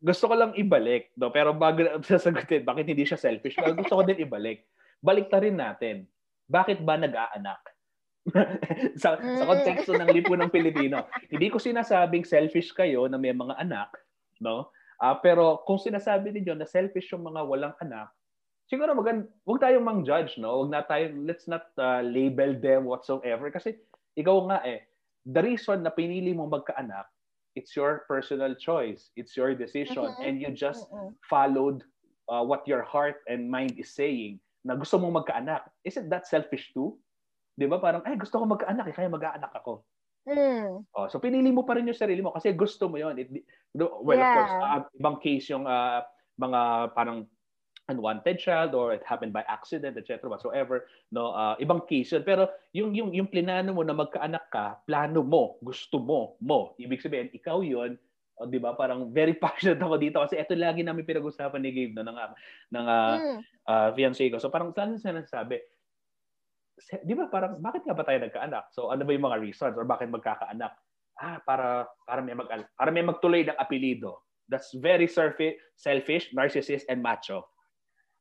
[0.00, 1.32] gusto ko lang ibalik, no?
[1.32, 4.64] pero bago sasagutin, bakit hindi siya selfish, pero gusto ko din ibalik.
[5.00, 6.04] Balik ta rin natin.
[6.48, 7.62] Bakit ba nag-aanak?
[9.02, 11.06] sa, sa konteksto ng lipunang Pilipino.
[11.30, 13.90] Hindi ko sinasabing selfish kayo na may mga anak,
[14.42, 14.74] no?
[14.98, 18.10] Uh, pero kung sinasabi niyo na selfish yung mga walang anak,
[18.66, 20.66] siguro magan wag tayong mang-judge, no?
[20.66, 23.78] Wag na tayong let's not uh, label them whatsoever kasi
[24.18, 24.88] ikaw nga eh
[25.28, 27.06] the reason na pinili mo magkaanak
[27.56, 29.10] it's your personal choice.
[29.16, 30.12] It's your decision.
[30.12, 30.22] Mm-hmm.
[30.22, 31.16] And you just mm-hmm.
[31.24, 31.82] followed
[32.28, 35.66] uh, what your heart and mind is saying na gusto mong magkaanak.
[35.82, 37.00] Isn't that selfish too?
[37.56, 37.80] Di ba?
[37.80, 39.82] Parang, ay, gusto ko magkaanak, eh, kaya mag-aanak ako.
[40.26, 40.82] Mm.
[40.90, 43.14] Oh, so pinili mo pa rin yung sarili mo kasi gusto mo yon.
[43.14, 43.30] It,
[43.78, 44.26] well, yeah.
[44.26, 46.02] of course, uh, ibang case yung uh,
[46.34, 47.30] mga parang
[47.86, 50.26] unwanted child or it happened by accident, etc.
[50.26, 52.26] whatsoever, no, uh, ibang case yun.
[52.26, 56.74] Pero yung, yung, yung plinano mo na magkaanak ka, plano mo, gusto mo, mo.
[56.82, 57.94] Ibig sabihin, ikaw yun,
[58.42, 58.74] oh, di ba?
[58.74, 62.18] Parang very passionate ako dito kasi ito lagi namin pinag-usapan ni Gabe no, ng,
[62.74, 63.38] ng uh, mm.
[63.70, 64.42] uh, fiancé ko.
[64.42, 65.62] So parang saan siya nasabi,
[67.06, 68.68] di ba parang bakit nga ba tayo nagkaanak?
[68.74, 70.74] So ano ba yung mga reasons or bakit magkakaanak?
[71.16, 72.44] Ah, para para may mag
[72.76, 74.20] para may magtuloy ng apelyido.
[74.52, 77.48] That's very selfish, narcissist, and macho.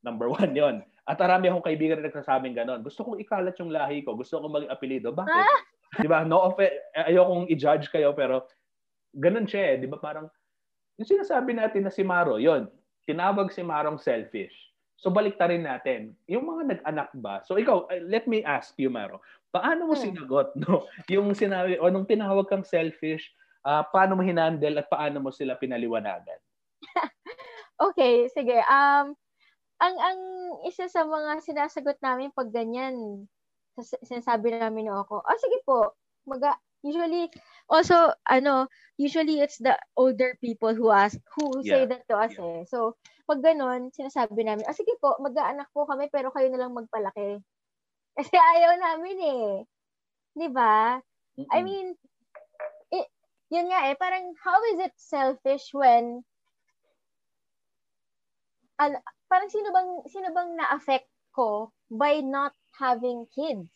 [0.06, 0.86] Number one yon.
[1.10, 2.86] At marami akong kaibigan na nagsasabing ganon.
[2.86, 4.14] Gusto kong ikalat yung lahi ko.
[4.14, 5.10] Gusto kong maging apelido.
[5.10, 5.34] Bakit?
[5.34, 5.62] Ah!
[6.02, 6.22] Di ba?
[6.22, 6.78] No offense.
[6.94, 8.46] Ayokong i-judge kayo pero
[9.18, 9.76] ganon siya eh.
[9.82, 9.98] Di ba?
[9.98, 10.30] Parang
[10.96, 12.72] yung sinasabi natin na si Maro, yon
[13.06, 14.54] tinawag si Marong selfish.
[14.96, 16.16] So balik ta rin natin.
[16.26, 17.44] Yung mga nag-anak ba?
[17.44, 19.20] So ikaw, uh, let me ask you, Maro.
[19.52, 20.04] Paano mo hmm.
[20.04, 20.88] sinagot no?
[21.14, 23.30] yung sinabi o nung tinawag kang selfish,
[23.68, 26.40] uh, paano mo hinandle at paano mo sila pinaliwanagan?
[27.92, 28.56] okay, sige.
[28.72, 29.20] Um
[29.82, 30.20] ang ang
[30.68, 33.28] isa sa mga sinasagot namin pag ganyan,
[34.08, 37.28] sinasabi namin no ako, oh sige po, maga usually
[37.68, 41.70] also ano, usually it's the older people who ask who yeah.
[41.70, 42.46] say that to us yeah.
[42.46, 42.60] eh.
[42.70, 46.78] So, pag ganun, sinasabi namin, ah sige po, mag-aanak po kami pero kayo na lang
[46.78, 47.42] magpalaki.
[48.18, 49.50] Kasi ayaw namin eh.
[50.36, 51.00] 'Di ba?
[51.52, 52.00] I mean,
[52.96, 53.08] it,
[53.52, 56.24] yun nga eh, parang how is it selfish when
[58.80, 63.72] al- parang sino bang sino bang na-affect ko by not having kids?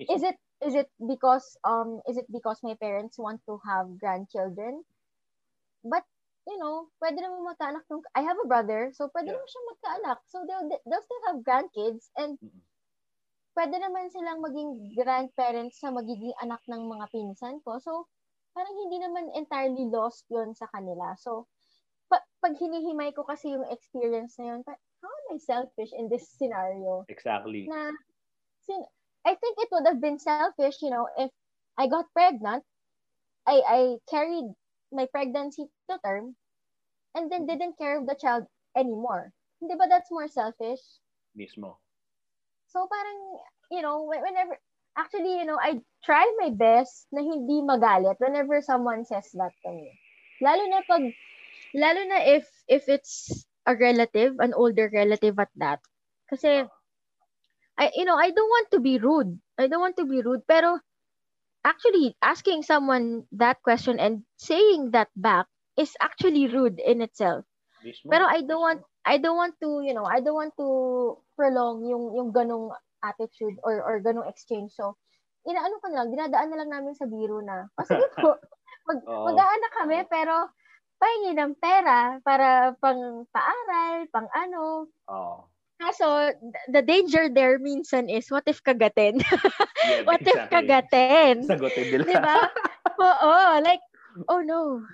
[0.00, 4.84] Is it is it because um is it because my parents want to have grandchildren?
[5.84, 6.04] But
[6.48, 9.36] you know, pwede naman magkaanak ng I have a brother, so pwede yeah.
[9.36, 10.18] naman siya magkaanak.
[10.28, 12.64] So they'll they'll still have grandkids and mm-hmm.
[13.56, 17.76] pwede naman silang maging grandparents sa magiging anak ng mga pinsan ko.
[17.76, 18.08] So
[18.56, 21.12] parang hindi naman entirely lost 'yon sa kanila.
[21.20, 21.44] So
[22.10, 26.26] pa- pag hinihimay ko kasi yung experience na yun, how am I selfish in this
[26.28, 27.06] scenario?
[27.08, 27.70] Exactly.
[27.70, 27.94] Na,
[28.66, 28.90] sin-
[29.24, 31.30] I think it would have been selfish, you know, if
[31.70, 32.64] I got pregnant,
[33.46, 34.52] I I carried
[34.92, 36.36] my pregnancy to term,
[37.14, 38.46] and then didn't care of the child
[38.76, 39.32] anymore.
[39.60, 40.80] Hindi ba that's more selfish?
[41.36, 41.78] Mismo.
[42.70, 43.20] So parang,
[43.70, 44.58] you know, whenever,
[44.96, 49.70] actually, you know, I try my best na hindi magalit whenever someone says that to
[49.72, 49.90] me.
[50.40, 51.02] Lalo na pag,
[51.74, 55.80] lalo na if, if it's a relative, an older relative at that.
[56.30, 56.64] Kasi,
[57.78, 59.40] I, you know, I don't want to be rude.
[59.58, 60.78] I don't want to be rude, pero
[61.64, 67.44] actually asking someone that question and saying that back is actually rude in itself.
[67.80, 70.68] Pero I don't want I don't want to, you know, I don't want to
[71.32, 74.76] prolong yung yung ganong attitude or or ganong exchange.
[74.76, 75.00] So,
[75.48, 77.64] inaano ko na lang, dinadaan na lang namin sa biro na.
[77.80, 78.36] O sige po,
[78.88, 79.24] mag, oh.
[79.32, 80.52] mag-aanak kami pero
[81.00, 84.86] pahingi ng pera para pang paaral, pang ano.
[85.08, 85.48] Oh.
[85.80, 86.36] Kaso,
[86.68, 89.24] the danger there minsan is, what if kagatin?
[89.80, 90.36] Yeah, what exactly.
[90.36, 91.34] if kagatin?
[91.48, 92.04] Sagutin nila.
[92.04, 92.38] Diba?
[93.08, 93.32] Oo,
[93.64, 93.80] like,
[94.28, 94.84] oh no,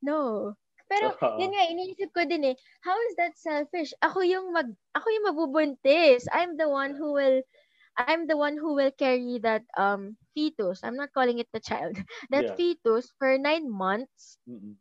[0.00, 0.52] no.
[0.88, 1.36] Pero, uh-huh.
[1.36, 3.92] yun nga, iniisip ko din eh, how is that selfish?
[4.00, 6.24] Ako yung mag, ako yung mabubuntis.
[6.32, 7.44] I'm the one who will,
[8.00, 10.80] I'm the one who will carry that um fetus.
[10.80, 11.96] I'm not calling it the child.
[12.32, 12.56] That yeah.
[12.56, 14.40] fetus for nine months.
[14.48, 14.80] Mm-mm.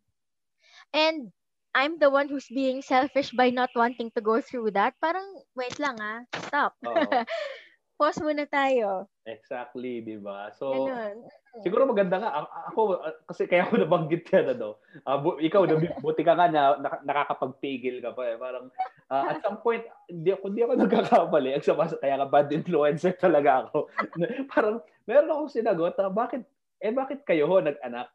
[0.94, 1.32] And
[1.72, 4.96] I'm the one who's being selfish by not wanting to go through that.
[5.00, 5.24] Parang,
[5.56, 6.76] wait lang ah, stop.
[8.02, 9.06] Pause muna tayo.
[9.30, 10.50] Exactly, di ba?
[10.58, 11.22] So, Ganun.
[11.62, 12.50] siguro maganda nga.
[12.74, 12.98] Ako,
[13.30, 14.82] kasi kaya ako nabanggit ka na, no?
[15.06, 15.70] Uh, bu- ikaw,
[16.04, 18.34] buti ka nga na, nakakapagpigil ka pa.
[18.34, 18.42] Eh.
[18.42, 18.74] Parang,
[19.06, 21.50] uh, at some point, hindi ako, hindi ako nagkakamali.
[21.62, 23.86] Sama, kaya ka bad influencer talaga ako.
[24.52, 26.42] Parang, meron akong sinagot, uh, bakit,
[26.82, 28.10] eh bakit kayo ho nag-anak?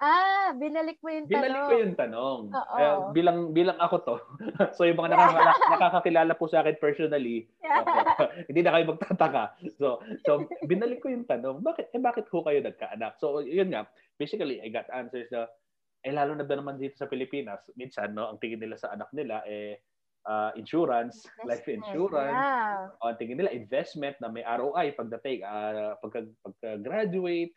[0.00, 1.36] Ah, binalik mo yung tanong.
[1.44, 2.40] Binalik ko yung tanong.
[2.56, 4.16] Eh, bilang bilang ako to.
[4.76, 8.00] so yung mga nakakilala, nakakakilala po sa akin personally, okay,
[8.48, 9.60] hindi na kayo magtataka.
[9.76, 13.20] So so binalik ko yung tanong, bakit eh bakit ho kayo nagkaanak?
[13.20, 15.52] So yun nga, basically I got answers na
[16.00, 19.12] eh lalo na ba naman dito sa Pilipinas, minsan no, ang tingin nila sa anak
[19.12, 19.84] nila eh
[20.24, 22.40] uh, insurance, investment, life insurance.
[22.40, 23.04] Yeah.
[23.04, 27.52] O, ang tingin nila investment na may ROI pagdating uh, pagka, pagka-graduate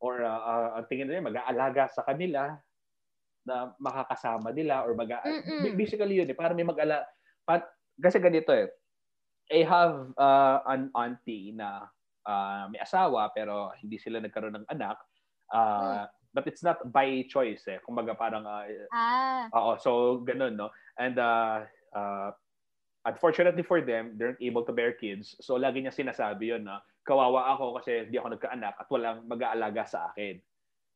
[0.00, 2.56] or uh, uh, ang tingin nila mag-aalaga sa kanila
[3.46, 5.12] na makakasama nila or mag
[5.78, 7.06] basically yun eh para may mag-ala
[7.46, 7.64] pat,
[8.02, 8.68] kasi ganito eh
[9.46, 11.86] I have uh, an auntie na
[12.26, 14.98] uh, may asawa pero hindi sila nagkaroon ng anak
[15.54, 16.06] uh, mm.
[16.34, 17.78] but it's not by choice eh.
[17.86, 19.46] Kumbaga parang uh, ah.
[19.54, 20.74] oo so ganun no?
[20.98, 21.62] And uh,
[21.94, 22.34] uh,
[23.06, 25.38] unfortunately for them they aren't able to bear kids.
[25.38, 29.86] So lagi niya sinasabi yun na kawawa ako kasi hindi ako nagkaanak at walang mag-aalaga
[29.86, 30.42] sa akin.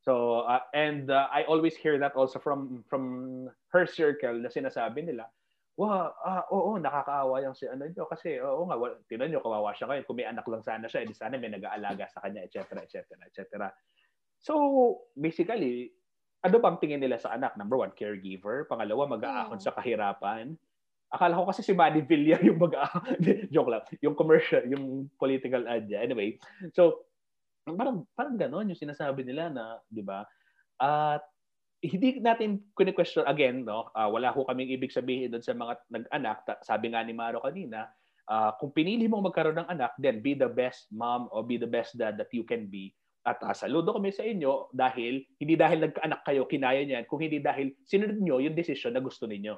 [0.02, 5.06] So uh, and uh, I always hear that also from from her circle na sinasabi
[5.06, 5.30] nila,
[5.78, 9.70] "Wow, ah, oo, nakakaawa yung si ano nyo kasi oo nga, well, tinan niyo kawawa
[9.76, 10.04] siya ngayon.
[10.08, 13.70] Kung may anak lang sana siya, edi sana may nag-aalaga sa kanya, etc., etc., etc."
[14.40, 14.54] So,
[15.12, 15.92] basically,
[16.40, 17.60] ano bang tingin nila sa anak?
[17.60, 18.64] Number one, caregiver.
[18.64, 19.64] Pangalawa, mag-aahon mm.
[19.64, 20.56] sa kahirapan.
[21.10, 22.74] Akala ko kasi si Manny Villa yung mag
[23.54, 26.06] joke lang, yung commercial, yung political ad niya.
[26.06, 26.38] Anyway,
[26.70, 27.02] so
[27.66, 30.22] parang parang gano'n yung sinasabi nila na, 'di ba?
[30.78, 31.26] At
[31.80, 33.88] hindi natin kuni-question again, no?
[33.96, 36.44] Uh, wala ko kaming ibig sabihin doon sa mga nag-anak.
[36.60, 37.88] Sabi nga ni Maro kanina,
[38.28, 41.68] uh, kung pinili mong magkaroon ng anak, then be the best mom or be the
[41.68, 42.92] best dad that you can be.
[43.24, 47.40] At uh, saludo kami sa inyo dahil hindi dahil nagkaanak kayo kinaya niyan, kung hindi
[47.40, 49.56] dahil sinunod niyo yung decision na gusto ninyo.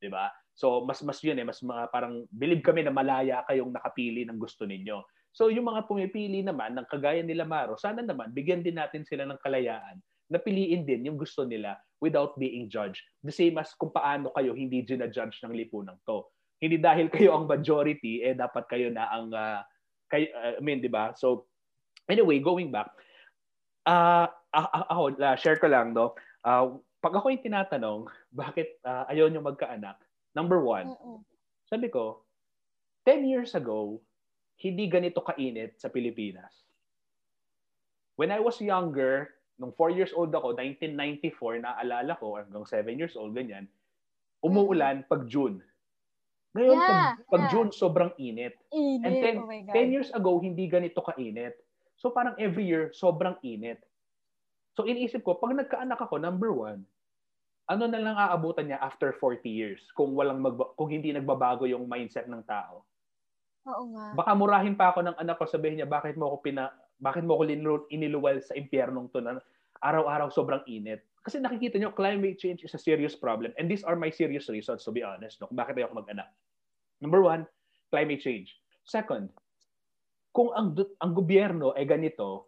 [0.00, 0.28] 'Di ba?
[0.56, 4.40] So mas mas yun eh, mas mga parang believe kami na malaya kayong nakapili ng
[4.40, 5.04] gusto ninyo.
[5.36, 9.28] So yung mga pumipili naman ng kagaya nila Maro, sana naman bigyan din natin sila
[9.28, 13.02] ng kalayaan na piliin din yung gusto nila without being judged.
[13.22, 16.26] The same as kung paano kayo hindi ginajudge ng lipunang to.
[16.58, 19.60] Hindi dahil kayo ang majority, eh dapat kayo na ang, uh,
[20.08, 21.12] kayo, uh, I mean, di ba?
[21.14, 21.46] So,
[22.08, 22.90] anyway, going back,
[23.84, 26.16] uh, ako, uh, share ko lang, no?
[26.40, 30.00] Uh, pag ako yung tinatanong, bakit uh, ayaw nyo magkaanak,
[30.36, 31.24] Number one, Mm-mm.
[31.64, 32.20] sabi ko,
[33.08, 33.96] 10 years ago,
[34.60, 36.52] hindi ganito kainit sa Pilipinas.
[38.20, 43.16] When I was younger, nung 4 years old ako, 1994, naalala ko, hanggang 7 years
[43.16, 43.64] old, ganyan,
[44.44, 45.64] umuulan pag June.
[46.56, 47.00] Ngayon, Yeah, pag,
[47.32, 47.52] pag yeah.
[47.52, 48.56] June, sobrang init.
[48.72, 49.04] Init.
[49.04, 49.76] And then, oh my God.
[49.76, 51.56] 10 years ago, hindi ganito kainit.
[51.96, 53.80] So parang every year, sobrang init.
[54.76, 56.84] So iniisip ko, pag nagkaanak ako, number one,
[57.66, 61.90] ano na lang aabutan niya after 40 years kung walang magba- kung hindi nagbabago yung
[61.90, 62.86] mindset ng tao.
[63.66, 64.14] Oo nga.
[64.14, 66.70] Baka murahin pa ako ng anak ko, sabihin niya, bakit mo ako pina,
[67.02, 69.42] bakit mo ako linlu- iniluwal sa impyernong to na
[69.82, 71.02] araw-araw sobrang init.
[71.26, 73.50] Kasi nakikita niyo, climate change is a serious problem.
[73.58, 76.30] And these are my serious reasons, to be honest, no, kung bakit ayoko mag-anak.
[77.02, 77.50] Number one,
[77.90, 78.54] climate change.
[78.86, 79.26] Second,
[80.30, 82.46] kung ang, ang gobyerno ay ganito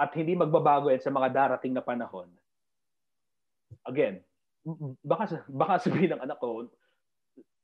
[0.00, 2.32] at hindi magbabago yan sa mga darating na panahon,
[3.84, 4.24] again,
[5.06, 6.66] baka, baka sabihin ng anak ko,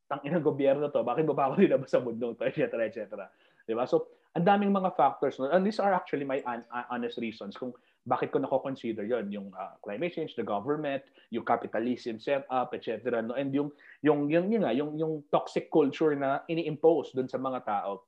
[0.07, 3.27] tang inang gobyerno to, bakit pa ako nilabas sa mundo to, etc., etc.
[3.67, 3.89] Diba?
[3.89, 5.37] So, ang daming mga factors.
[5.37, 5.49] No?
[5.49, 6.41] And these are actually my
[6.89, 12.19] honest reasons kung bakit ko nako-consider yon yung uh, climate change, the government, yung capitalism
[12.19, 13.23] setup, etc.
[13.23, 13.39] No?
[13.39, 13.71] And yung,
[14.03, 18.05] yung, yung, yung, nga, yung, yung toxic culture na ini-impose dun sa mga tao.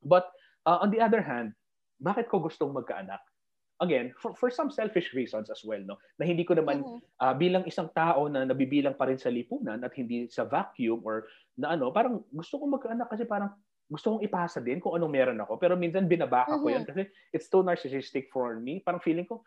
[0.00, 0.30] But
[0.64, 1.52] uh, on the other hand,
[2.00, 3.20] bakit ko gustong magkaanak?
[3.76, 6.00] Again, for, for some selfish reasons as well, no?
[6.16, 6.98] Na hindi ko naman Mhm.
[7.20, 11.28] ah, bilang isang tao na nabibilang pa rin sa lipunan at hindi sa vacuum or
[11.60, 13.52] na ano, parang gusto kong magkaanak kasi parang
[13.86, 15.60] gusto kong ipasa din kung anong meron ako.
[15.60, 18.80] Pero minsan binabaka ko yan kasi it's too narcissistic for me.
[18.80, 19.44] Parang feeling ko,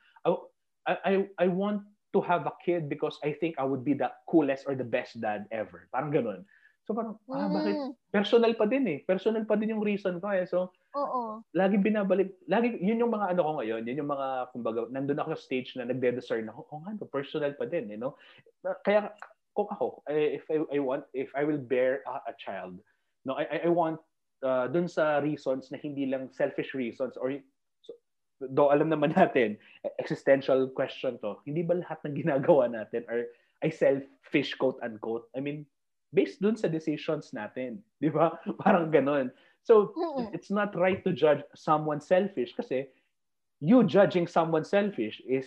[0.85, 4.09] I, I, I want to have a kid because I think I would be the
[4.25, 5.89] coolest or the best dad ever.
[5.89, 6.45] Parang ganun.
[6.85, 7.75] So parang, ah, bakit?
[7.77, 8.99] Mm, Personal pa din eh.
[9.05, 10.45] Personal pa din yung reason ko eh.
[10.49, 11.45] So, Oo.
[11.53, 15.37] lagi binabalik, lagi, yun yung mga ano ko ngayon, yun yung mga, kumbaga, nandun ako
[15.37, 18.17] sa stage na nagde-discern ako, oh nga, personal pa din, you know?
[18.81, 19.13] Kaya,
[19.53, 22.81] kung ako, eh, if I, I want, if I will bear a, a child,
[23.21, 24.01] no, I, I- want,
[24.41, 27.37] uh, dun sa reasons na hindi lang selfish reasons or
[28.39, 29.59] do alam naman natin,
[29.99, 33.27] existential question to, hindi ba lahat ng ginagawa natin are
[33.59, 35.27] ay selfish quote unquote?
[35.35, 35.67] I mean,
[36.15, 38.39] based dun sa decisions natin, di ba?
[38.63, 39.29] Parang ganun.
[39.63, 40.33] So, Mm-mm.
[40.33, 42.87] it's not right to judge someone selfish kasi
[43.59, 45.45] you judging someone selfish is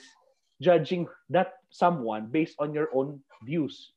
[0.60, 3.92] judging that someone based on your own views.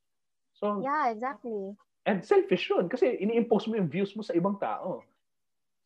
[0.55, 1.75] So, Yeah, exactly.
[2.05, 5.03] and selfish yun kasi ini-impose mo yung views mo sa ibang tao.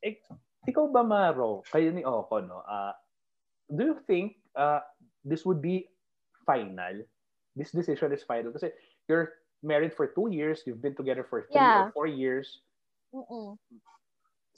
[0.06, 0.22] Eh,
[0.70, 2.64] ikaw ba, Maro, kayo ni Oko, no?
[2.64, 2.94] Uh,
[3.68, 4.80] do you think uh,
[5.26, 5.90] this would be
[6.46, 7.04] final?
[7.58, 8.54] This decision is final?
[8.54, 8.72] Kasi
[9.10, 11.92] you're married for two years, you've been together for three or Yeah.
[11.92, 12.62] four years,
[13.12, 13.58] Mm-mm.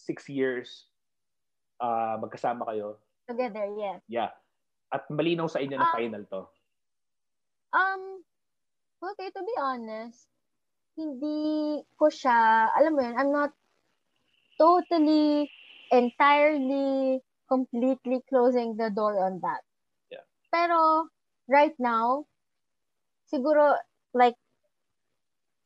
[0.02, 0.90] Six years,
[1.78, 2.98] uh, magkasama kayo.
[3.30, 4.02] Together, yes.
[4.10, 4.34] Yeah.
[4.90, 5.96] At malinaw sa inyo na Ah.
[5.96, 6.42] final to.
[7.72, 8.26] Um,
[9.00, 10.28] okay, to be honest,
[11.00, 13.54] hindi ko siya, alam mo yun, I'm not
[14.60, 15.48] totally,
[15.94, 19.64] entirely, completely closing the door on that.
[20.12, 20.28] Yeah.
[20.52, 21.08] Pero,
[21.48, 22.28] right now,
[23.32, 23.80] siguro,
[24.12, 24.36] like,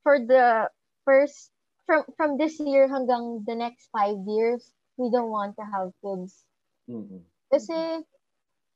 [0.06, 0.70] for the
[1.02, 1.55] first,
[1.86, 6.44] from, from this year hanggang the next five years, we don't want to have kids.
[6.90, 7.22] Mm-mm.
[7.52, 8.04] Kasi,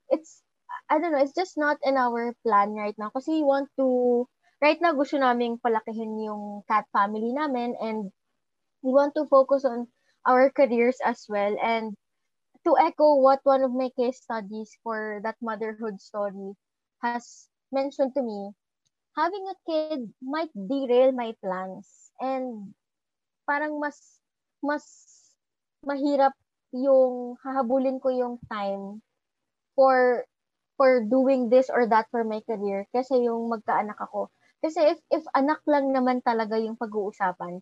[0.10, 0.42] it's,
[0.90, 3.10] I don't know, it's just not in our plan right now.
[3.10, 4.28] Kasi we want to,
[4.62, 8.12] right now, gusto naming palakihin yung cat family namin and
[8.82, 9.88] we want to focus on
[10.28, 11.56] our careers as well.
[11.62, 11.96] And
[12.66, 16.54] to echo what one of my case studies for that motherhood story
[17.02, 18.52] has mentioned to me,
[19.16, 22.12] having a kid might derail my plans.
[22.20, 22.74] And
[23.50, 24.22] parang mas,
[24.62, 24.86] mas
[25.82, 26.38] mahirap
[26.70, 29.02] yung hahabulin ko yung time
[29.74, 30.22] for
[30.78, 34.30] for doing this or that for my career kasi yung magkaanak ako.
[34.62, 37.60] Kasi if if anak lang naman talaga yung pag-uusapan,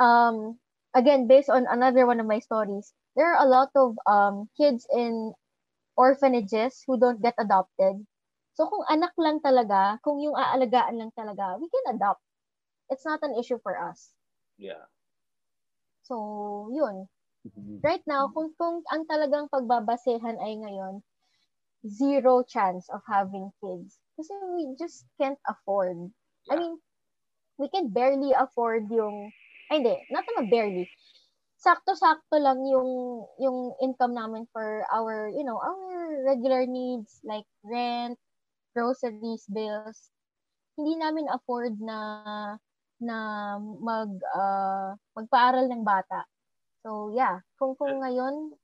[0.00, 0.56] um
[0.96, 4.86] again based on another one of my stories, there are a lot of um kids
[4.94, 5.34] in
[5.96, 8.04] orphanages who don't get adopted.
[8.56, 12.24] So kung anak lang talaga, kung yung aalagaan lang talaga, we can adopt.
[12.88, 14.16] It's not an issue for us.
[14.56, 14.88] Yeah.
[16.06, 17.08] So, yun.
[17.44, 17.86] Mhm.
[17.86, 21.02] right now, kung, kung ang talagang pagbabasehan ay ngayon,
[21.86, 24.00] zero chance of having kids.
[24.18, 26.12] Kasi we just can't afford.
[26.50, 26.60] I Yeah.
[26.60, 26.80] mean,
[27.58, 29.32] we can barely afford yung,
[29.70, 30.84] ay hindi, not naman barely.
[31.56, 32.90] Sakto-sakto lang yung
[33.40, 38.16] yung income namin for our, you know, our regular needs like rent,
[38.76, 40.10] groceries, bills.
[40.78, 41.98] Hindi namin afford na
[43.00, 43.16] na
[43.60, 46.24] mag uh, magpaaral ng bata.
[46.80, 47.42] So, yeah.
[47.58, 48.54] Kung kung ngayon,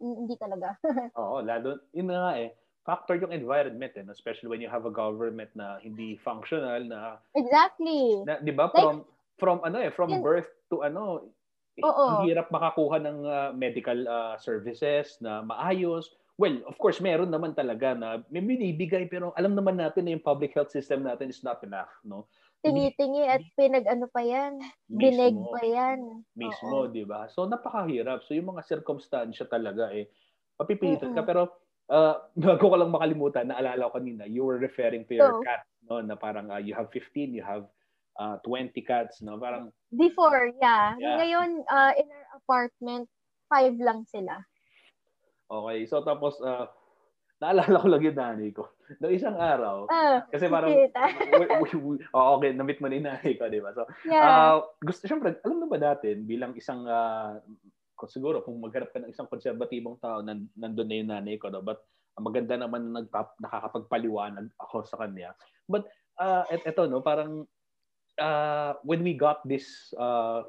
[0.00, 0.76] hindi talaga.
[1.20, 2.50] Oo, lalo, yun na nga eh.
[2.80, 8.24] Factor yung environment eh, especially when you have a government na hindi functional na, exactly.
[8.24, 8.96] na 'di ba Like- from
[9.36, 11.28] from ano eh from Yun- birth to ano
[11.76, 12.24] eh, Oo.
[12.24, 16.12] hirap makakuha ng uh, medical uh, services na maayos.
[16.40, 20.24] Well, of course, meron naman talaga na may binibigay pero alam naman natin na yung
[20.24, 22.24] public health system natin is not enough, no?
[22.60, 24.60] Tingi-tingi at pinag-ano pa yan.
[24.88, 26.24] Bineg pa yan.
[26.36, 27.28] Mismo, di ba?
[27.32, 28.24] So, napakahirap.
[28.28, 30.12] So, yung mga circumstansya talaga eh,
[30.60, 31.24] papipilitan ka.
[31.24, 31.48] Pero,
[31.88, 35.64] uh, bago ko lang makalimutan, naalala ko kanina, you were referring to your so, cat,
[35.88, 36.04] no?
[36.04, 37.64] Na parang uh, you have 15, you have
[38.20, 39.40] uh, 20 cats, no?
[39.40, 39.72] Parang...
[39.96, 40.94] Before, yeah.
[41.00, 41.16] yeah.
[41.16, 43.08] Ngayon, uh, in our apartment,
[43.48, 44.36] five lang sila.
[45.50, 45.88] Okay.
[45.88, 46.68] So, tapos, uh,
[47.40, 48.68] naalala ko lang yung nanay ko.
[49.00, 50.76] Noong isang araw, uh, kasi parang,
[52.14, 53.72] oh, okay, namit mo na yung nanay ko, di ba?
[53.72, 54.24] So, yeah.
[54.54, 57.40] uh, gusto, syempre, alam na ba natin, bilang isang, uh,
[58.12, 61.64] siguro, kung magharap ka ng isang konserbatibong tao, nan, nandun na yung nanay ko, no?
[61.64, 61.80] but
[62.16, 65.32] uh, maganda naman nagpap, nakakapagpaliwanag ako sa kanya.
[65.64, 65.88] But,
[66.20, 67.48] uh, et, eto, no, parang,
[68.20, 70.44] uh, when we got this, uh,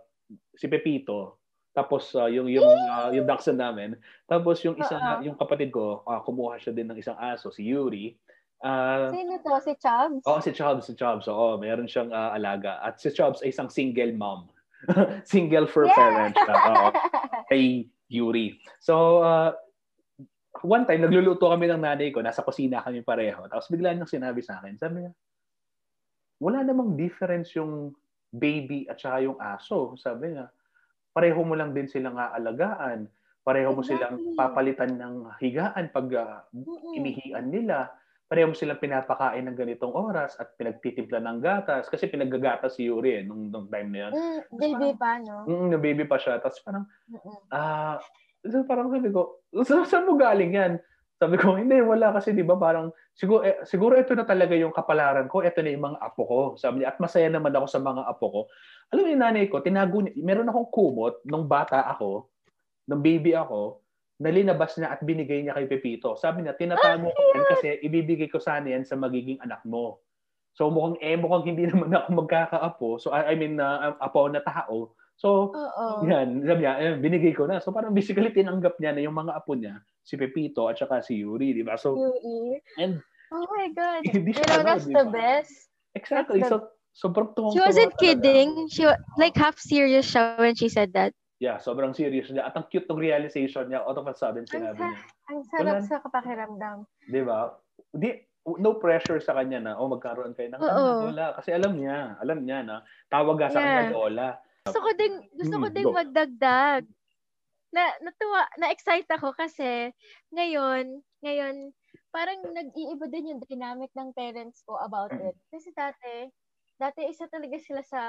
[0.59, 1.40] si Pepito,
[1.71, 3.95] tapos uh, yung yung uh, yung dachshund namin.
[4.27, 5.23] Tapos yung isa uh-huh.
[5.23, 8.19] yung kapatid ko, uh, kumuha siya din ng isang aso, si Yuri.
[8.61, 9.57] Uh, Sino to?
[9.63, 10.23] Si Chubbs?
[10.27, 11.25] Oo, oh, si Chubbs, si Chubbs.
[11.31, 12.77] Oo, meron siyang uh, alaga.
[12.83, 14.51] At si Chubbs ay isang single mom.
[15.31, 15.97] single for yeah!
[15.97, 16.35] parent.
[16.37, 16.93] Oo.
[17.49, 18.59] Kay Yuri.
[18.83, 19.55] So, uh,
[20.61, 22.21] one time, nagluluto kami ng nanay ko.
[22.21, 23.47] Nasa kusina kami pareho.
[23.49, 25.11] Tapos bigla niyang sinabi sa akin, sabi niya,
[26.37, 27.95] wala namang difference yung
[28.29, 29.97] baby at saka yung aso.
[29.97, 30.51] Sabi niya,
[31.11, 33.07] pareho mo lang din silang aalagaan.
[33.41, 36.45] Pareho mo silang papalitan ng higaan pag uh,
[36.93, 37.89] inihian nila.
[38.29, 41.89] Pareho mo silang pinapakain ng ganitong oras at pinagtitimpla ng gatas.
[41.89, 44.11] Kasi pinaggagatas si Yuri eh, nung, nung time na yan.
[44.13, 45.35] Mm, baby parang, pa, no?
[45.49, 46.39] Mm, baby pa siya.
[46.39, 46.85] Tapos parang,
[47.51, 47.97] ah,
[48.45, 50.73] uh, parang sabi ko, saan mo galing yan?
[51.21, 54.73] Sabi ko, hindi, wala kasi 'di ba parang siguro eh, siguro ito na talaga yung
[54.73, 56.39] kapalaran ko, ito na yung mga apo ko.
[56.57, 58.41] Sabi niya, at masaya naman ako sa mga apo ko.
[58.89, 62.25] Alam yung nanay ko, tinago niya, meron akong kumot nung bata ako,
[62.89, 63.85] nung baby ako,
[64.17, 66.17] nalinabas niya at binigay niya kay Pepito.
[66.17, 70.01] Sabi niya, tinatago ko yan kasi ibibigay ko sana yan sa magiging anak mo.
[70.57, 72.89] So mukhang eh, mukhang hindi naman ako magkakaapo.
[72.97, 74.97] So I, I mean, uh, apo na tao.
[75.21, 76.01] So, Uh-oh.
[76.01, 77.61] yan, sabi niya, eh, binigay ko na.
[77.61, 81.21] So parang basically tinanggap niya na yung mga apo niya si Pepito at saka si
[81.21, 81.77] Yuri, di ba?
[81.77, 82.61] So, Yuri.
[82.77, 84.01] And, oh my God.
[84.09, 85.53] you know, that's the best.
[85.95, 86.41] Exactly.
[86.41, 88.67] That's so, sobrang tuwang She wasn't kidding.
[88.67, 88.87] She
[89.17, 91.13] like half serious siya when she said that.
[91.41, 92.53] Yeah, sobrang serious niya.
[92.53, 95.01] At ang cute ng realization niya, out of a sudden, sinabi niya.
[95.33, 96.77] Ang sarap Wala, sa kapakiramdam.
[97.09, 97.57] Di ba?
[97.89, 98.13] Di,
[98.61, 101.13] no pressure sa kanya na, oh, magkaroon kayo ng anak.
[101.13, 101.25] Wala.
[101.41, 103.89] Kasi alam niya, alam niya na, tawag sa yeah.
[103.89, 104.29] kanya Lola.
[104.69, 106.83] Gusto ko ding, gusto ko hmm, ding magdagdag
[107.71, 109.95] na natuwa, na-excite ako kasi
[110.35, 111.71] ngayon, ngayon,
[112.11, 115.35] parang nag-iiba din yung dynamic ng parents ko about it.
[115.47, 116.27] Kasi dati,
[116.75, 118.01] dati isa talaga sila sa,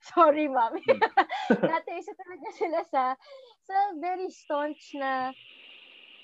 [0.12, 0.80] sorry mami,
[1.72, 3.02] dati isa talaga sila sa,
[3.68, 5.28] sa very staunch na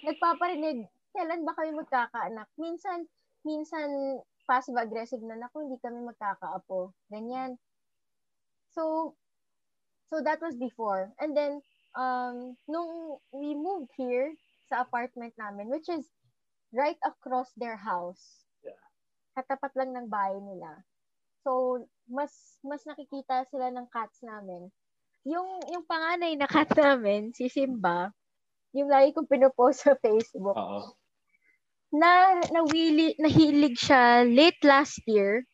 [0.04, 2.48] nagpaparinig, kailan ba kami magkakaanak?
[2.56, 3.04] Minsan,
[3.44, 6.94] minsan, passive-aggressive na, naku, hindi kami magkakaapo.
[7.10, 7.58] Ganyan.
[8.72, 9.14] So,
[10.08, 11.10] so that was before.
[11.18, 11.60] And then,
[11.96, 14.36] um, nung we moved here
[14.68, 16.04] sa apartment namin, which is
[16.70, 18.44] right across their house.
[18.60, 18.84] Yeah.
[19.34, 20.84] Katapat lang ng bahay nila.
[21.42, 22.30] So, mas
[22.62, 24.68] mas nakikita sila ng cats namin.
[25.26, 28.12] Yung yung panganay na cat namin, si Simba,
[28.76, 30.54] yung lagi kong pinopost sa Facebook.
[30.54, 30.94] Oo.
[31.96, 35.46] Na nawili nahilig siya late last year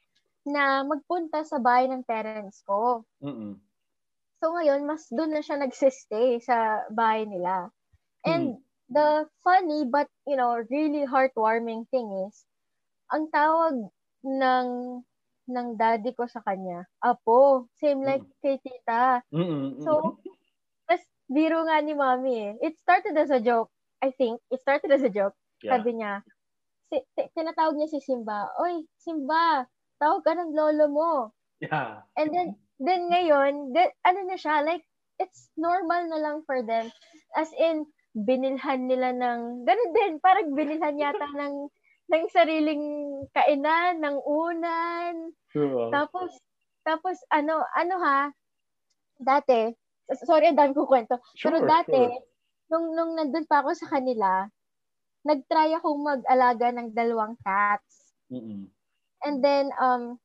[0.43, 3.07] na magpunta sa bahay ng parents ko.
[3.22, 3.62] Mm
[4.43, 7.70] So ngayon, mas doon na siya nagsistay sa bahay nila.
[8.26, 8.62] And hmm.
[8.90, 12.43] the funny but, you know, really heartwarming thing is,
[13.14, 13.86] ang tawag
[14.26, 14.68] ng
[15.47, 17.70] ng daddy ko sa kanya, apo.
[17.78, 18.34] Same like mm.
[18.40, 19.20] kay tita.
[19.34, 19.82] Mm-mm.
[19.82, 20.22] So,
[20.86, 22.53] tas biro nga ni mami eh.
[22.62, 23.68] It started as a joke.
[24.01, 24.38] I think.
[24.55, 25.34] It started as a joke.
[25.61, 25.78] Yeah.
[25.78, 26.22] Sabi niya,
[26.90, 26.99] si,
[27.34, 29.66] tinatawag niya si Simba, Oy, Simba,
[29.99, 31.12] tawag ka ng lolo mo.
[31.59, 32.07] Yeah.
[32.18, 32.49] And then,
[32.79, 34.85] then ngayon, then, ano na siya, like,
[35.20, 36.89] it's normal na lang for them.
[37.37, 41.55] As in, binilhan nila ng, ganun din, parang binilhan yata ng,
[42.12, 42.85] ng sariling
[43.33, 45.14] kainan, ng unan.
[45.53, 45.89] Sure.
[45.93, 46.31] Tapos,
[46.83, 48.20] tapos, ano, ano ha,
[49.16, 49.70] dati,
[50.27, 51.16] sorry, ang dami ko kwento.
[51.39, 52.20] Sure, pero dati, sure.
[52.68, 54.51] nung, nung nandun pa ako sa kanila,
[55.23, 58.18] nag-try akong mag-alaga ng dalawang cats.
[58.29, 58.66] Mm-mm.
[59.23, 60.18] And then, um,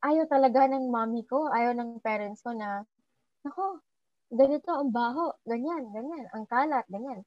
[0.00, 2.84] ayaw talaga ng mommy ko, ayaw ng parents ko na,
[3.44, 3.80] nako,
[4.32, 7.20] ganito ang baho, ganyan, ganyan, ang kalat, ganyan.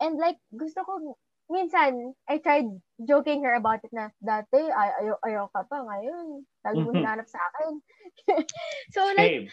[0.00, 1.16] And like, gusto ko,
[1.52, 2.68] minsan, I tried
[3.00, 7.28] joking her about it na, dati, ay, ayaw, ayaw ka pa, ngayon, lagi mo hinanap
[7.28, 7.72] sa akin.
[8.94, 9.48] so like,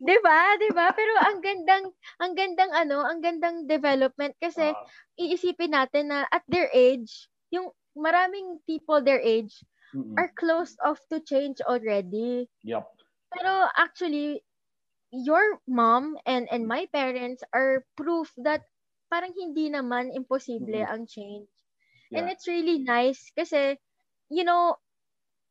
[0.00, 0.56] Di ba?
[0.56, 0.88] Di ba?
[0.96, 1.92] Pero ang gandang
[2.24, 4.84] ang gandang ano, ang gandang development kasi uh,
[5.20, 9.60] iisipin natin na at their age, yung maraming people their age
[9.94, 10.14] Mm-mm.
[10.18, 12.48] are closed off to change already.
[12.62, 12.90] Yup.
[13.32, 14.42] Pero actually,
[15.10, 18.62] your mom and and my parents are proof that
[19.10, 20.90] parang hindi naman imposible Mhm.
[20.90, 21.50] ang change.
[22.14, 22.32] And Yeah.
[22.34, 23.78] it's really nice kasi,
[24.30, 24.78] you know,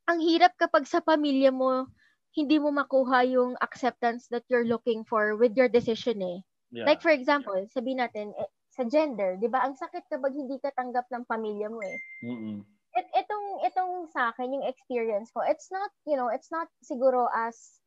[0.09, 1.87] ang hirap kapag sa pamilya mo,
[2.35, 6.39] hindi mo makuha yung acceptance that you're looking for with your decision eh.
[6.71, 6.85] Yeah.
[6.87, 9.65] Like for example, sabihin natin, eh, sa gender, di ba?
[9.65, 11.97] Ang sakit kapag hindi ka tanggap ng pamilya mo eh.
[12.23, 12.63] Mm-mm.
[12.95, 17.29] It, itong itong sa akin yung experience ko it's not you know it's not siguro
[17.29, 17.81] as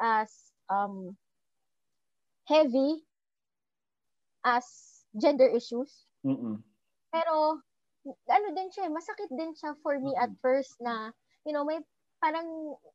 [0.00, 0.28] as
[0.68, 1.16] um
[2.48, 3.06] heavy
[4.42, 4.66] as
[5.14, 6.08] gender issues.
[6.26, 6.58] Mm-mm.
[7.12, 7.58] pero
[8.06, 11.14] ano din siya eh, masakit din siya for me at first na
[11.46, 11.78] you know may
[12.18, 12.46] parang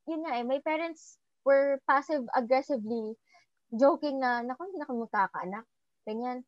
[0.07, 3.15] yun nga eh my parents were passive aggressively
[3.71, 5.65] joking na naku hindi na kami magkakaanak.
[6.07, 6.43] Ganyan.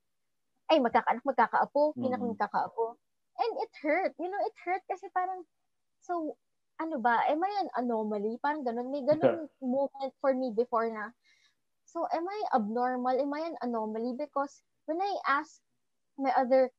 [0.71, 1.95] Ay magkakaanak magkakaapo.
[1.95, 2.95] Hindi na kami magkakaapo
[3.39, 4.13] and it hurt.
[4.19, 5.43] You know it hurt kasi parang
[6.03, 6.35] so
[6.79, 7.23] ano ba?
[7.27, 8.39] Am I an anomaly?
[8.43, 8.91] Parang ganun.
[8.91, 11.11] May ganun moment for me before na
[11.87, 13.17] so am I abnormal?
[13.19, 14.15] Am I an anomaly?
[14.15, 15.59] Because when I ask
[16.19, 16.69] my other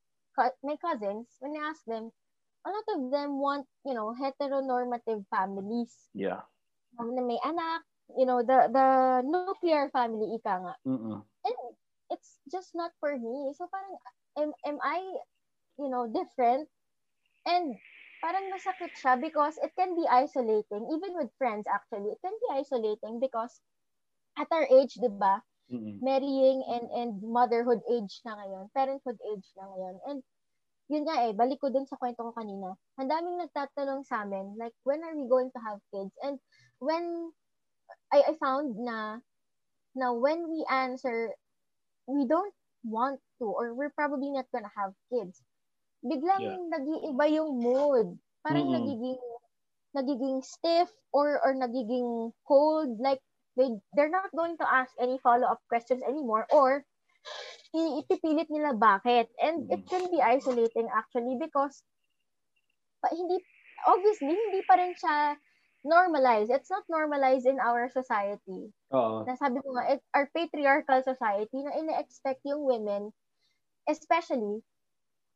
[0.64, 2.08] my cousins when I ask them
[2.64, 5.92] a lot of them want you know heteronormative families.
[6.14, 6.44] Yeah.
[6.98, 7.82] um, na may anak
[8.18, 8.86] you know the the
[9.24, 10.74] nuclear family ika nga.
[10.86, 11.22] Mm-mm.
[11.46, 11.58] and
[12.10, 13.54] it's just not for me.
[13.54, 13.94] So parang
[14.38, 15.00] am am I
[15.80, 16.68] you know different?
[17.48, 17.76] And
[18.20, 22.12] parang masakit siya because it can be isolating even with friends actually.
[22.12, 23.60] It can be isolating because
[24.36, 25.40] at our age, 'di ba?
[25.70, 26.02] Mm-mm.
[26.02, 29.96] Marrying and and motherhood age na ngayon, parenthood age na ngayon.
[30.06, 30.18] And
[30.90, 32.74] yun nga eh, balik ko dun sa kwento ko kanina.
[32.98, 36.10] Ang daming nagtatanong sa amin, like, when are we going to have kids?
[36.18, 36.42] And
[36.82, 37.30] when
[38.10, 39.22] I, I found na
[39.94, 41.34] na when we answer
[42.06, 45.42] we don't want to or we're probably not gonna have kids
[46.00, 46.58] biglang Yeah.
[46.72, 48.06] nag-iiba yung mood
[48.40, 48.76] parang Mm-mm.
[48.80, 49.20] nagiging
[49.92, 53.20] nagiging stiff or or nagiging cold like
[53.58, 56.86] they they're not going to ask any follow-up questions anymore or
[57.76, 61.84] ipipilit nila bakit and it can be isolating actually because
[63.04, 63.36] pa, hindi
[63.84, 65.36] obviously hindi pa rin siya
[65.84, 69.22] normalized it's not normalized in our society Oo.
[69.28, 73.12] nasabi ko nga, it, our patriarchal society na ina-expect yung women,
[73.86, 74.62] especially,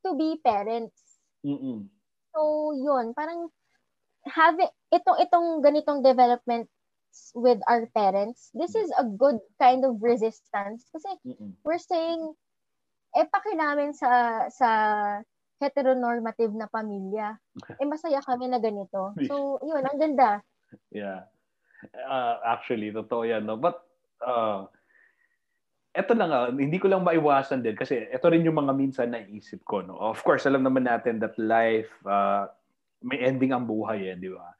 [0.04, 1.20] to be parents.
[1.44, 1.88] Mm-mm.
[2.34, 3.48] So, yun, parang
[4.28, 6.68] having, itong, itong ganitong development
[7.34, 10.86] with our parents, this is a good kind of resistance.
[10.90, 11.54] Kasi Mm-mm.
[11.62, 12.34] we're saying,
[13.14, 14.68] eh, paki namin sa, sa
[15.62, 17.38] heteronormative na pamilya.
[17.78, 19.14] Eh, masaya kami na ganito.
[19.30, 20.30] So, yun, ang ganda.
[20.90, 21.30] Yeah.
[21.94, 23.46] Uh, actually, totoo yan.
[23.46, 23.54] No?
[23.54, 23.78] But,
[24.24, 24.66] uh,
[25.94, 29.62] eto na nga, hindi ko lang maiwasan din kasi ito rin yung mga minsan naisip
[29.62, 29.78] ko.
[29.78, 29.94] No?
[29.94, 32.50] Of course, alam naman natin that life, uh,
[32.98, 34.50] may ending ang buhay eh, di ba?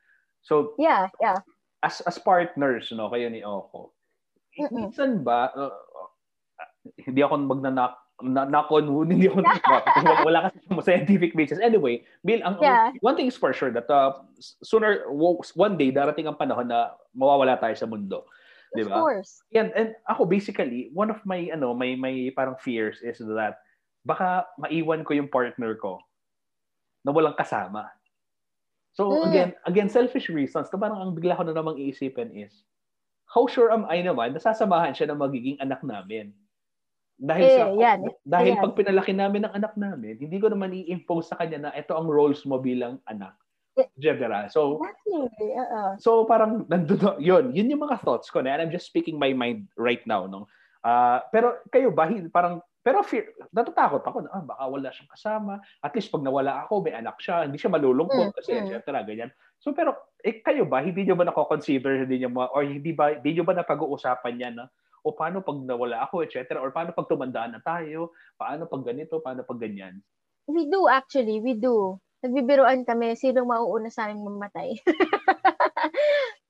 [0.46, 1.42] So, Yeah, yeah.
[1.82, 3.90] as as partners, no, kayo ni Oko,
[4.54, 4.70] Mm-mm.
[4.92, 5.74] minsan ba, uh,
[7.02, 9.42] hindi ako magnanak na, knock on wood, hindi ako
[10.06, 10.56] wala, wala kasi
[10.86, 11.58] scientific basis.
[11.58, 12.94] Anyway, Bill, ang, Yeah.
[13.02, 14.22] one thing is for sure that uh,
[14.62, 15.02] sooner,
[15.58, 18.28] one day, darating ang panahon na mawawala tayo sa mundo.
[18.74, 18.98] Di Of ba?
[19.00, 19.32] course.
[19.54, 23.62] And, and ako basically, one of my, ano, my, my parang fears is that
[24.02, 26.02] baka maiwan ko yung partner ko
[27.06, 27.86] na walang kasama.
[28.94, 29.26] So Mm.
[29.30, 32.66] again, again, selfish reasons, na parang ang bigla ko na namang iisipin is,
[33.30, 36.34] how sure am I naman na sasamahan siya ng magiging anak namin?
[37.14, 37.98] Dahil Eh, sa yan.
[38.26, 38.62] dahil Ayan.
[38.62, 42.10] pag pinalaki namin ng anak namin, hindi ko naman i-impose sa kanya na ito ang
[42.10, 43.38] roles mo bilang anak.
[43.98, 44.46] General.
[44.50, 45.50] So Exactly.
[45.54, 45.82] Oo.
[45.98, 49.34] So parang nandun, yun, yun yung mga thoughts ko na and I'm just speaking my
[49.34, 50.46] mind right now, no.
[50.84, 55.56] Ah, pero kayo ba parang pero fear, natatakot ako na ah, baka wala siyang kasama.
[55.80, 58.60] At least pag nawala ako, may anak siya, hindi siya malulungkot Mm, kasi mm.
[58.60, 59.32] et cetera, ganyan.
[59.56, 63.16] So pero eh, kayo ba hindi niyo ba nako-consider hindi niyo ba or hindi ba
[63.16, 64.68] hindi niyo ba napag-uusapan yan na
[65.04, 68.88] o paano pag nawala ako, et cetera, or paano pag tumandaan na tayo, paano pag
[68.88, 70.00] ganito, paano pag ganyan.
[70.48, 72.00] We do actually, we do.
[72.24, 74.80] Nagbibiruan kami, sino mauuna sa aming mamatay.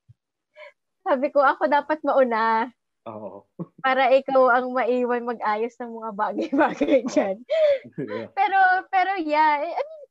[1.07, 2.71] Sabi ko, ako dapat mauna
[3.11, 3.43] Oo.
[3.85, 7.37] para ikaw ang maiwan mag-ayos ng mga bagay-bagay dyan.
[8.33, 8.59] pero,
[8.89, 10.03] pero yeah, eh, I mean,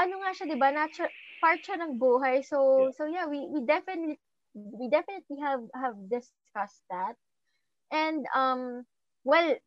[0.00, 0.72] ano nga siya, di ba?
[0.72, 1.12] Natural,
[1.42, 2.40] part siya ng buhay.
[2.40, 2.94] So, Yeah.
[2.96, 4.16] so yeah, we, we definitely,
[4.54, 7.18] we definitely have, have discussed that.
[7.92, 8.86] And, um,
[9.26, 9.58] well,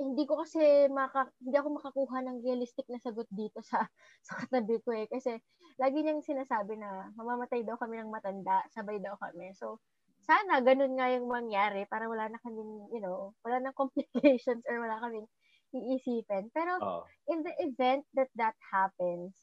[0.00, 3.84] hindi ko kasi maka, hindi ako makakuha ng realistic na sagot dito sa
[4.26, 5.36] sa katabi ko eh kasi
[5.76, 9.52] lagi niyang sinasabi na mamamatay daw kami ng matanda, sabay daw kami.
[9.52, 9.84] So
[10.24, 14.80] sana ganun nga yung mangyari para wala na kaming, you know, wala na complications or
[14.80, 15.28] wala kaming
[15.76, 16.48] iisipin.
[16.56, 17.04] Pero Oo.
[17.28, 19.36] in the event that that happens,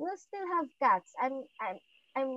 [0.00, 1.12] we'll still have cats.
[1.20, 1.78] I'm I'm
[2.16, 2.32] I'm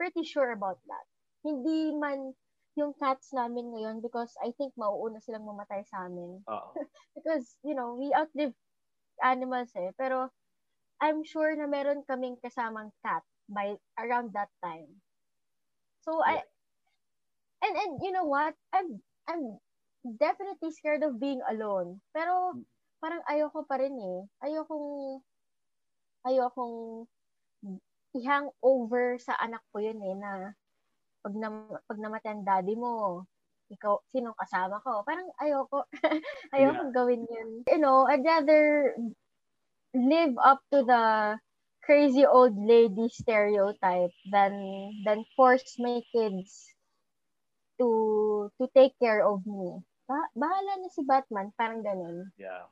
[0.00, 1.06] pretty sure about that.
[1.44, 2.32] Hindi man
[2.80, 6.40] yung cats namin ngayon because I think mauuna silang mamatay sa amin.
[6.48, 6.72] Oo.
[7.16, 8.56] because, you know, we outlive
[9.20, 9.92] animals eh.
[10.00, 10.32] Pero
[11.00, 15.00] I'm sure na meron kaming kasamang cat by around that time.
[16.00, 16.40] So I
[17.60, 18.56] and and you know what?
[18.72, 19.60] I'm I'm
[20.04, 22.00] definitely scared of being alone.
[22.16, 22.56] Pero
[23.00, 24.20] parang ayoko pa rin eh.
[24.44, 25.20] Ayokong
[26.24, 27.08] ayokong
[28.16, 30.32] i-hang over sa anak ko yun eh na
[31.20, 31.48] pag, na,
[31.86, 33.24] pag namatay ang daddy mo,
[33.70, 35.06] ikaw, sino kasama ko?
[35.06, 35.86] Parang ayoko,
[36.54, 36.94] ayoko yeah.
[36.94, 37.50] gawin yun.
[37.70, 38.94] You know, I'd rather
[39.94, 41.38] live up to the
[41.82, 44.52] crazy old lady stereotype than
[45.02, 46.70] than force my kids
[47.80, 49.80] to to take care of me.
[50.04, 52.28] Ba- bahala na si Batman, parang ganun.
[52.36, 52.68] Yeah.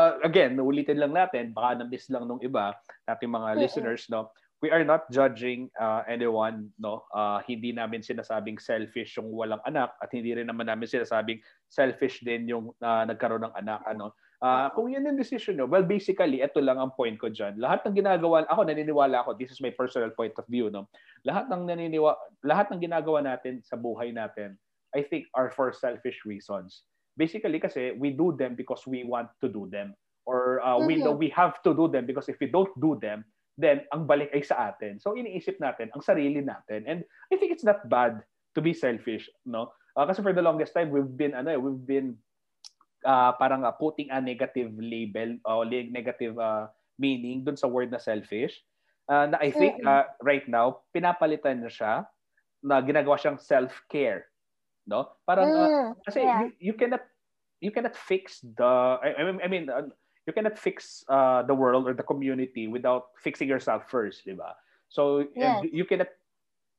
[0.00, 2.72] Uh, again, ulitin lang natin, baka na-miss lang nung iba,
[3.04, 3.60] nating mga mm-hmm.
[3.60, 4.32] listeners, no?
[4.60, 7.04] We are not judging uh, anyone no?
[7.12, 12.20] Uh, hindi namin sinasabing selfish yung walang anak at hindi rin naman namin sinasabing selfish
[12.20, 14.12] din yung uh, nagkaroon ng anak ano?
[14.40, 17.84] Uh, kung yun yung decision nyo well basically ito lang ang point ko diyan lahat
[17.84, 20.88] ng ginagawa ako naniniwala ako this is my personal point of view no?
[21.24, 24.56] Lahat ng naniniwa lahat ng ginagawa natin sa buhay natin
[24.92, 26.84] I think are for selfish reasons.
[27.16, 29.94] Basically kasi we do them because we want to do them.
[30.26, 30.86] Or uh, mm-hmm.
[30.86, 33.24] we know we have to do them because if we don't do them
[33.60, 34.96] then ang balik ay sa atin.
[34.96, 36.88] So iniisip natin ang sarili natin.
[36.88, 38.24] And I think it's not bad
[38.56, 39.76] to be selfish, no?
[39.92, 42.16] Uh, kasi for the longest time we've been ano, eh, we've been
[43.04, 47.92] uh, parang uh, putting a negative label or uh, negative uh, meaning dun sa word
[47.92, 48.56] na selfish.
[49.10, 52.06] Uh, na I think uh, right now pinapalitan na siya
[52.62, 54.30] na ginagawa siyang self-care,
[54.86, 55.10] no?
[55.26, 56.46] Parang uh, mm, kasi yeah.
[56.46, 57.02] you, you cannot
[57.58, 59.90] you cannot fix the I, I mean uh,
[60.26, 64.56] you cannot fix uh, the world or the community without fixing yourself first, di ba?
[64.90, 65.64] So yes.
[65.70, 66.10] you cannot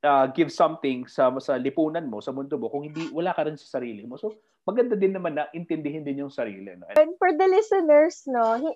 [0.04, 3.58] uh, give something sa sa lipunan mo, sa mundo mo kung hindi wala ka rin
[3.58, 4.20] sa sarili mo.
[4.20, 4.36] So
[4.68, 6.76] maganda din naman na intindihin din yung sarili.
[6.78, 6.86] No?
[6.94, 8.72] And for the listeners, no, he,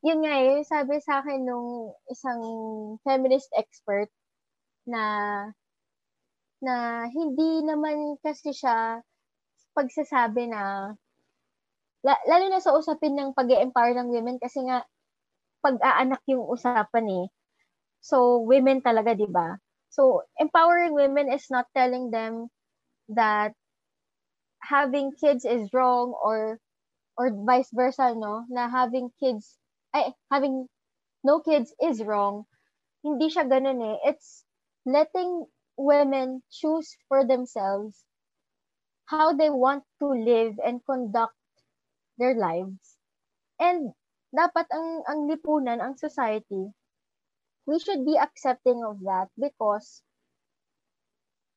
[0.00, 2.42] yun nga eh, sabi sa akin nung isang
[3.04, 4.08] feminist expert
[4.88, 5.02] na
[6.60, 9.00] na hindi naman kasi siya
[9.72, 10.92] pagsasabi na
[12.04, 14.84] lalo na sa usapin ng pag empower ng women kasi nga
[15.64, 17.26] pag-aanak yung usapan eh.
[18.00, 19.56] So, women talaga, di ba?
[19.92, 22.48] So, empowering women is not telling them
[23.12, 23.54] that
[24.62, 26.60] having kids is wrong or
[27.18, 28.46] or vice versa, no?
[28.48, 29.58] Na having kids,
[29.94, 30.68] ay, having
[31.24, 32.46] no kids is wrong.
[33.04, 33.98] Hindi siya ganun eh.
[34.04, 34.44] It's
[34.86, 35.46] letting
[35.76, 38.04] women choose for themselves
[39.06, 41.34] how they want to live and conduct
[42.20, 43.00] their lives.
[43.56, 43.96] And
[44.30, 46.70] dapat ang ang lipunan, ang society,
[47.64, 50.04] we should be accepting of that because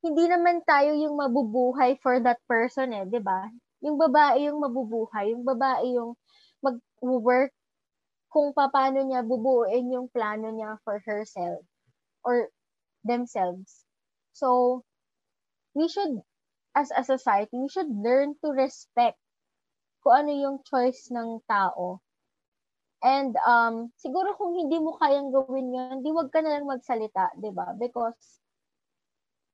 [0.03, 3.51] hindi naman tayo yung mabubuhay for that person eh, 'di ba?
[3.83, 6.15] Yung babae yung mabubuhay, yung babae yung
[6.63, 7.51] mag-work
[8.33, 11.61] kung paano niya bubuuin yung plano niya for herself
[12.25, 12.49] or
[13.05, 13.85] themselves.
[14.33, 14.81] So,
[15.75, 16.23] we should,
[16.73, 19.19] as a society, we should learn to respect
[20.03, 22.03] kung ano yung choice ng tao.
[23.03, 27.35] And um, siguro kung hindi mo kayang gawin yun, di wag ka na lang magsalita,
[27.39, 27.75] di ba?
[27.75, 28.43] Because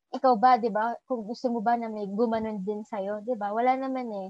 [0.10, 0.98] ikaw ba, di ba?
[1.06, 3.54] Kung gusto mo ba na may gumanon din sa'yo, di ba?
[3.54, 4.30] Wala naman eh.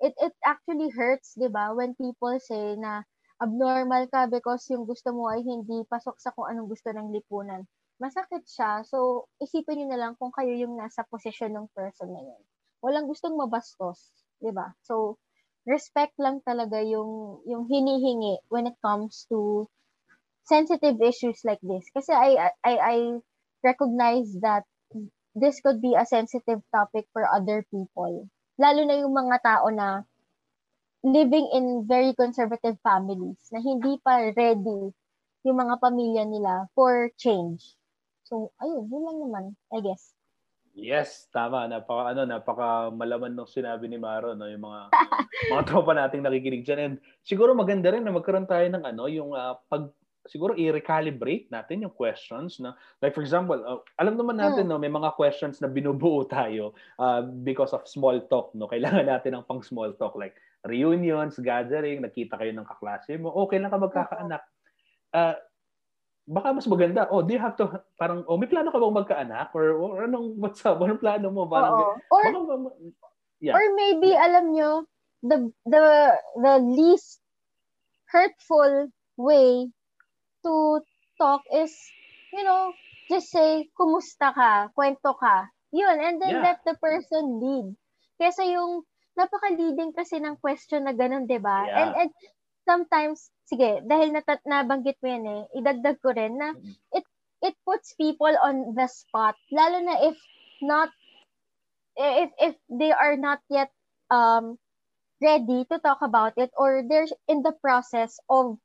[0.00, 1.72] It, it actually hurts, di ba?
[1.76, 3.04] When people say na
[3.40, 7.64] abnormal ka because yung gusto mo ay hindi pasok sa kung anong gusto ng lipunan.
[8.00, 8.84] Masakit siya.
[8.84, 12.42] So, isipin niyo na lang kung kayo yung nasa posisyon ng person na yun.
[12.84, 14.72] Walang gustong mabastos, di ba?
[14.84, 15.16] So,
[15.64, 19.68] respect lang talaga yung yung hinihingi when it comes to
[20.44, 21.88] sensitive issues like this.
[21.92, 22.96] Kasi I I I
[23.64, 24.68] recognize that
[25.34, 28.28] this could be a sensitive topic for other people.
[28.60, 30.06] Lalo na yung mga tao na
[31.04, 34.94] living in very conservative families na hindi pa ready
[35.44, 37.76] yung mga pamilya nila for change.
[38.24, 40.16] So, ayun, yun lang naman, I guess.
[40.74, 41.70] Yes, tama.
[41.70, 44.90] Napaka ano, napaka malaman ng sinabi ni Maro no, yung mga
[45.54, 46.80] mga tropa nating nakikinig diyan.
[46.82, 49.94] And siguro maganda rin na magkaroon tayo ng ano, yung uh, pag
[50.26, 54.90] siguro i-recalibrate natin yung questions na like for example, uh, alam naman natin no, may
[54.90, 58.66] mga questions na binubuo tayo uh, because of small talk, no.
[58.66, 60.34] Kailangan natin ng pang small talk like
[60.66, 64.42] reunions, gathering, nakita kayo ng kaklase mo, okay lang ka magkakaanak.
[65.14, 65.38] Uh,
[66.24, 67.68] baka mas maganda, oh, do you have to,
[68.00, 69.48] parang, oh, may plano ka bang magkaanak?
[69.52, 70.80] Or, or anong, what's up?
[70.80, 71.44] Anong plano mo?
[71.44, 71.94] Parang, Oo.
[72.10, 72.54] Or, baka,
[73.40, 73.54] yeah.
[73.54, 74.88] or maybe, alam nyo,
[75.22, 75.84] the, the,
[76.40, 77.20] the least
[78.08, 79.68] hurtful way
[80.44, 80.80] to
[81.20, 81.72] talk is,
[82.32, 82.72] you know,
[83.12, 85.48] just say, kumusta ka, kwento ka.
[85.74, 86.54] Yun, and then yeah.
[86.54, 87.66] let the person lead.
[88.16, 91.66] Kesa yung, napaka-leading kasi ng question na ganun, di ba?
[91.66, 91.78] Yeah.
[91.78, 92.10] And, and
[92.64, 96.52] sometimes, sige, dahil nat- nabanggit mo yan eh, idagdag ko rin na
[96.92, 97.04] it
[97.44, 99.36] it puts people on the spot.
[99.52, 100.16] Lalo na if
[100.64, 100.88] not,
[101.96, 103.68] if, if they are not yet
[104.08, 104.56] um,
[105.20, 108.56] ready to talk about it or they're in the process of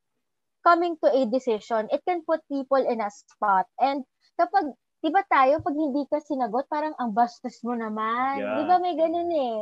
[0.64, 3.68] coming to a decision, it can put people in a spot.
[3.80, 4.08] And
[4.40, 8.40] kapag, di ba tayo, pag hindi ka sinagot, parang ang bastos mo naman.
[8.40, 8.56] Yeah.
[8.60, 9.58] Di ba may ganun eh.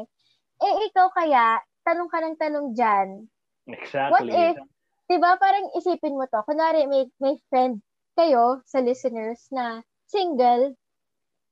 [0.57, 3.29] Eh, ikaw kaya, tanong ka ng tanong dyan.
[3.67, 4.11] Exactly.
[4.11, 4.55] What if,
[5.11, 7.83] di ba, parang isipin mo to, kunwari may, may friend
[8.15, 10.73] kayo sa listeners na single,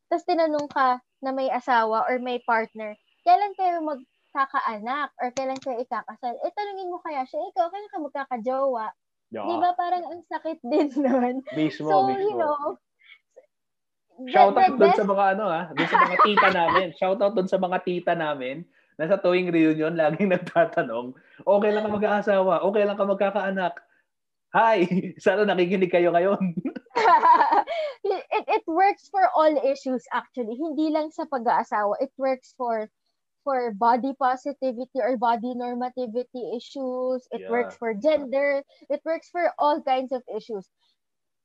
[0.08, 2.96] tapos tinanong ka na may asawa or may partner,
[3.28, 6.34] kailan kayo magkakaanak or kailan kayo ikakasal?
[6.40, 8.88] Eh, tanungin mo kaya siya, ikaw, kailan ka magkakajowa?
[9.36, 9.48] Yeah.
[9.52, 11.44] Di ba parang ang sakit din nun?
[11.52, 12.24] Mismo, so, mismo.
[12.24, 12.80] you know,
[14.32, 16.88] Shout out doon sa mga ano ha, doon sa mga tita namin.
[16.96, 18.64] Shout out doon sa mga tita namin
[18.96, 23.76] na sa tuwing reunion laging nagtatanong, okay lang ka mag-aasawa, okay lang ka magkakaanak,
[24.56, 24.88] Hi!
[25.20, 26.56] Sana nakikinig kayo ngayon.
[28.08, 30.56] it, it works for all issues actually.
[30.56, 32.00] Hindi lang sa pag-aasawa.
[32.00, 32.88] It works for
[33.44, 37.28] for body positivity or body normativity issues.
[37.36, 37.52] It yeah.
[37.52, 38.64] works for gender.
[38.88, 40.66] It works for all kinds of issues.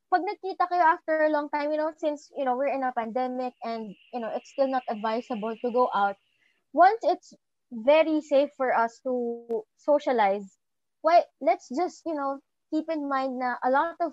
[0.08, 2.94] Pag nagkita kayo after a long time, you know, since, you know, we're in a
[2.94, 6.16] pandemic and, you know, it's still not advisable to go out,
[6.72, 7.34] once it's
[7.70, 10.46] very safe for us to socialize,
[11.02, 12.40] why, let's just, you know,
[12.70, 14.12] keep in mind na a lot of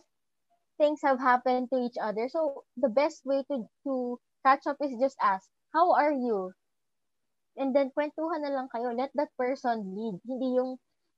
[0.78, 2.30] things have happened to each other.
[2.30, 6.53] So the best way to to catch up is just ask, how are you?
[7.58, 8.93] And then kwentuhan na lang kayo.
[8.93, 10.22] Let that person lead.
[10.22, 10.78] Hindi yung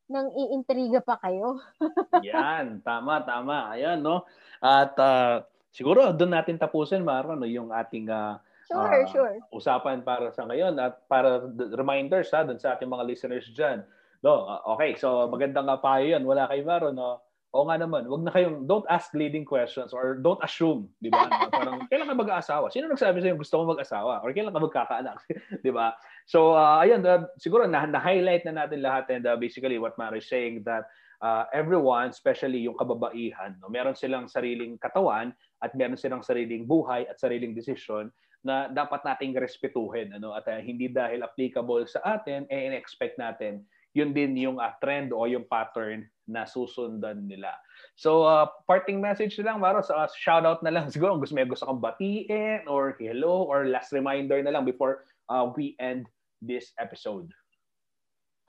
[0.09, 1.59] nang iintriga pa kayo.
[2.25, 3.75] Yan, tama, tama.
[3.75, 4.25] Ayan, no?
[4.57, 9.35] At uh, siguro doon natin tapusin, Maro, no, yung ating uh, sure, uh, sure.
[9.49, 13.81] usapan para sa ngayon at para reminders ha, doon sa ating mga listeners dyan.
[14.21, 16.27] No, okay, so magandang uh, payo yan.
[16.27, 17.23] Wala kay Maro, no?
[17.49, 21.25] O nga naman, wag na kayong, don't ask leading questions or don't assume, di ba?
[21.49, 22.69] Parang, kailan ka mag-aasawa?
[22.69, 24.21] Sino nagsabi sa'yo gusto mo mag-asawa?
[24.21, 25.17] Or kailan ka magkakaanak?
[25.65, 25.97] di ba?
[26.29, 30.21] So, uh, ayun, uh, siguro na, na-highlight na natin lahat and uh, basically what Mara
[30.21, 30.85] is saying that
[31.25, 35.33] uh, everyone, especially yung kababaihan, no, meron silang sariling katawan
[35.65, 40.63] at meron silang sariling buhay at sariling desisyon na dapat nating respetuhin ano at uh,
[40.63, 43.67] hindi dahil applicable sa atin eh expect natin
[43.97, 47.57] yun din yung uh, trend o yung pattern na susundan nila.
[47.97, 50.89] So, uh, parting message na lang, Maro, sa uh, shout out na lang.
[50.93, 55.49] Siguro, gusto may gusto kang batiin or hello or last reminder na lang before uh,
[55.57, 56.05] we end
[56.45, 57.33] this episode.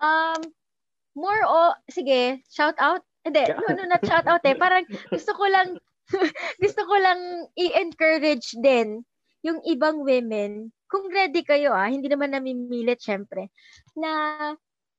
[0.00, 0.40] Um,
[1.16, 3.00] more o, sige, shout out.
[3.24, 4.56] Hindi, no, no, not shout out eh.
[4.56, 5.76] Parang gusto ko lang,
[6.62, 9.04] gusto ko lang i-encourage din
[9.42, 13.48] yung ibang women, kung ready kayo ah, hindi naman namimilit syempre,
[13.96, 14.36] na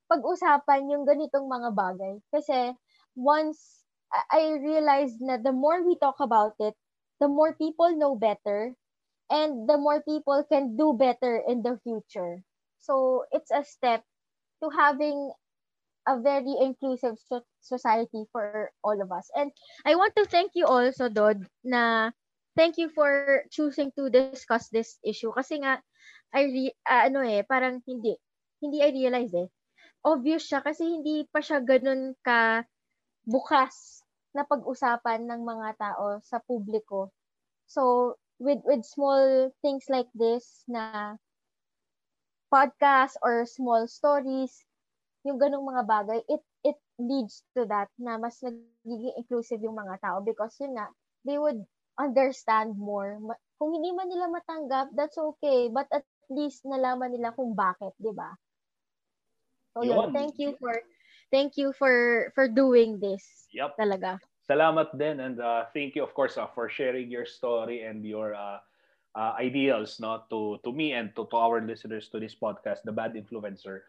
[0.08, 2.14] pag-usapan yung ganitong mga bagay.
[2.32, 2.74] Kasi
[3.16, 3.84] once
[4.28, 6.76] I realized na the more we talk about it,
[7.20, 8.76] the more people know better
[9.30, 12.44] and the more people can do better in the future.
[12.82, 14.04] So it's a step
[14.60, 15.32] to having
[16.08, 19.30] a very inclusive so- society for all of us.
[19.36, 19.52] And
[19.86, 22.10] I want to thank you also, Dod, na
[22.56, 25.18] thank you for choosing to discuss this issue.
[25.20, 25.64] Kasi nga,
[26.22, 28.14] I re- uh, ano eh, parang hindi,
[28.62, 29.48] hindi I realize eh,
[30.04, 32.64] obvious siya kasi hindi pa siya ganun ka
[33.26, 34.02] bukas
[34.34, 37.12] na pag-usapan ng mga tao sa publiko.
[37.66, 41.16] So, with with small things like this na
[42.52, 44.64] podcast or small stories,
[45.26, 49.98] yung ganung mga bagay, it it leads to that na mas nagiging inclusive yung mga
[50.02, 50.90] tao because yun nga,
[51.26, 51.64] they would
[51.98, 53.20] understand more.
[53.60, 55.70] Kung hindi man nila matanggap, that's okay.
[55.70, 58.32] But at least nalaman nila kung bakit, di ba?
[59.72, 60.12] So yun.
[60.12, 60.76] thank you for
[61.32, 63.48] thank you for for doing this.
[63.56, 63.80] Yep.
[63.80, 64.20] Talaga.
[64.44, 68.36] Salamat din and uh, thank you of course uh, for sharing your story and your
[68.36, 68.60] uh,
[69.16, 72.92] uh, ideals no to to me and to, to our listeners to this podcast The
[72.92, 73.88] Bad Influencer.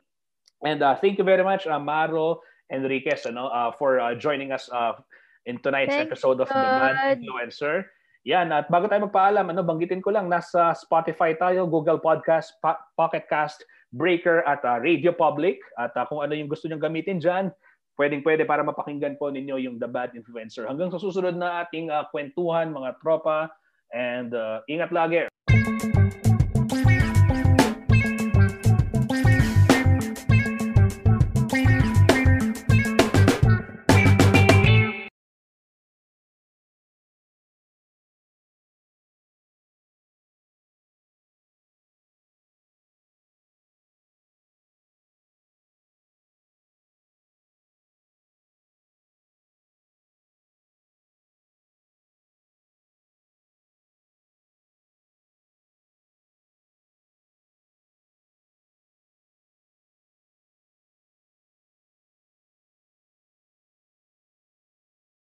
[0.64, 2.39] And uh, thank you very much Amaro
[2.72, 4.95] Enriquez ano uh, for uh, joining us uh,
[5.43, 6.56] in tonight's Thanks, episode of God.
[6.56, 7.91] The Bad Influencer.
[8.24, 12.80] Yan, at bago tayo magpaalam, ano, banggitin ko lang, nasa Spotify tayo, Google Podcast, po-
[12.95, 15.59] Pocket Cast, Breaker at uh, Radio Public.
[15.76, 17.51] At uh, kung ano yung gusto nyong gamitin dyan,
[17.99, 20.71] pwedeng pwede para mapakinggan po ninyo yung The Bad Influencer.
[20.71, 23.51] Hanggang sa susunod na ating uh, kwentuhan, mga tropa.
[23.91, 25.28] And uh, ingat lagi.